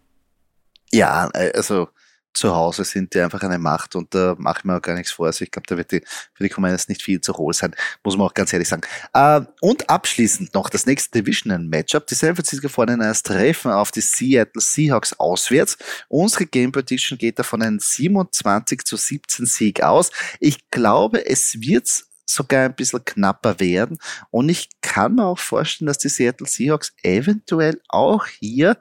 [0.93, 1.89] Ja, äh, also
[2.33, 5.13] zu Hause sind die einfach eine Macht und da mache ich mir auch gar nichts
[5.13, 5.27] vor.
[5.27, 6.03] Also ich glaube, da wird die,
[6.33, 7.75] für die Commanders nicht viel zu holen sein,
[8.05, 8.83] muss man auch ganz ehrlich sagen.
[9.13, 12.07] Äh, und abschließend noch das nächste Divisional-Matchup.
[12.07, 15.77] Die San Francisco 49ers treffen auf die Seattle Seahawks auswärts.
[16.09, 20.11] Unsere Game Prediction geht davon einen 27 zu 17 Sieg aus.
[20.39, 21.89] Ich glaube, es wird
[22.27, 23.99] sogar ein bisschen knapper werden
[24.31, 28.79] und ich kann mir auch vorstellen, dass die Seattle Seahawks eventuell auch hier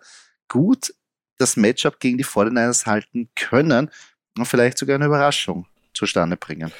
[0.47, 0.93] gut
[1.39, 3.89] das Matchup gegen die 49ers halten können
[4.37, 6.71] und vielleicht sogar eine Überraschung zustande bringen.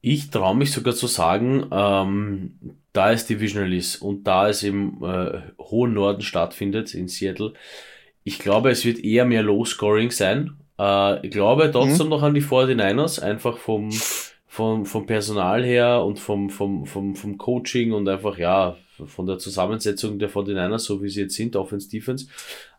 [0.00, 2.58] Ich traue mich sogar zu sagen, ähm,
[2.92, 7.52] da es Divisional ist und da es im äh, hohen Norden stattfindet, in Seattle,
[8.24, 10.56] ich glaube, es wird eher mehr Low-Scoring sein.
[10.78, 12.10] Äh, ich glaube trotzdem mhm.
[12.10, 13.90] noch an die 49ers, einfach vom,
[14.52, 18.76] vom, vom Personal her und vom, vom, vom, vom Coaching und einfach, ja,
[19.06, 22.26] von der Zusammensetzung der 49ers, so wie sie jetzt sind, Offense, Defense.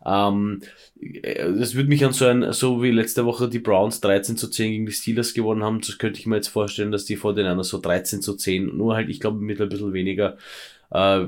[0.06, 0.60] Ähm,
[0.94, 4.70] das würde mich an so ein, so wie letzte Woche die Browns 13 zu 10
[4.70, 7.80] gegen die Steelers gewonnen haben, das könnte ich mir jetzt vorstellen, dass die 49ers so
[7.80, 10.36] 13 zu 10, nur halt, ich glaube, mit ein bisschen weniger,
[10.92, 11.26] äh,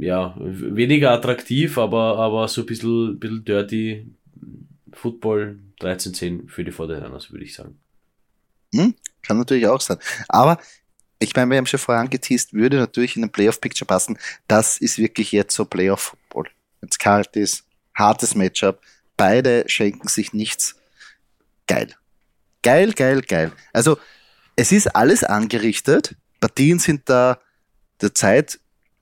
[0.00, 4.06] ja, weniger attraktiv, aber, aber so ein bisschen, bisschen dirty
[4.92, 7.78] Football 13-10 für die 49ers, würde ich sagen.
[8.74, 8.94] Hm,
[9.26, 9.98] kann natürlich auch sein.
[10.28, 10.58] Aber
[11.18, 14.18] ich meine, wir haben schon vorher angeteased, würde natürlich in ein Playoff-Picture passen.
[14.48, 16.50] Das ist wirklich jetzt so Playoff-Football.
[16.80, 17.64] Wenn es kalt ist,
[17.94, 18.80] hartes Matchup,
[19.16, 20.76] beide schenken sich nichts.
[21.66, 21.94] geil.
[22.62, 23.52] Geil, geil, geil.
[23.72, 23.98] Also,
[24.56, 26.16] es ist alles angerichtet.
[26.40, 27.38] Partien sind da,
[28.00, 28.12] der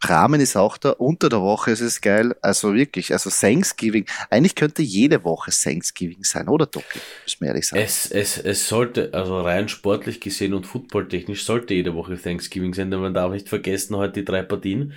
[0.04, 0.90] Zeitrahmen ist auch da.
[0.90, 2.34] Unter der Woche ist es geil.
[2.42, 4.06] Also wirklich, also Thanksgiving.
[4.30, 6.98] Eigentlich könnte jede Woche Thanksgiving sein, oder Doki?
[7.24, 7.82] Muss man ehrlich sagen.
[7.82, 12.90] Es, es, es sollte, also rein sportlich gesehen und footballtechnisch sollte jede Woche Thanksgiving sein,
[12.90, 14.92] denn man darf nicht vergessen, heute die drei Partien.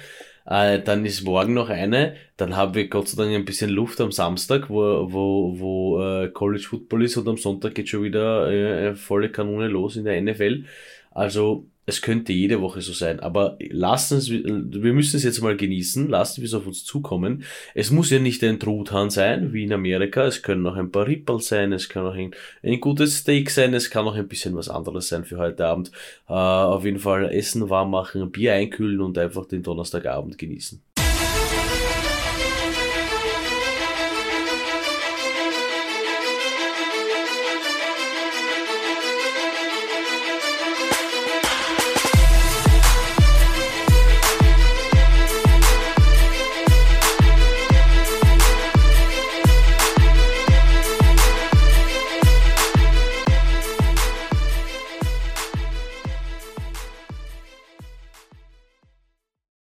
[0.45, 2.15] Äh, dann ist morgen noch eine.
[2.37, 6.29] Dann haben wir Gott sei Dank ein bisschen Luft am Samstag, wo, wo, wo äh,
[6.29, 10.21] College Football ist und am Sonntag geht schon wieder äh, volle Kanone los in der
[10.21, 10.63] NFL.
[11.11, 15.55] Also es könnte jede Woche so sein, aber lassen es, wir müssen es jetzt mal
[15.55, 17.45] genießen, lassen wir es auf uns zukommen.
[17.73, 21.07] Es muss ja nicht ein Truthahn sein, wie in Amerika, es können noch ein paar
[21.07, 24.53] Rippel sein, es kann noch ein, ein gutes Steak sein, es kann noch ein bisschen
[24.53, 25.91] was anderes sein für heute Abend.
[26.29, 30.81] Uh, auf jeden Fall Essen warm machen, Bier einkühlen und einfach den Donnerstagabend genießen.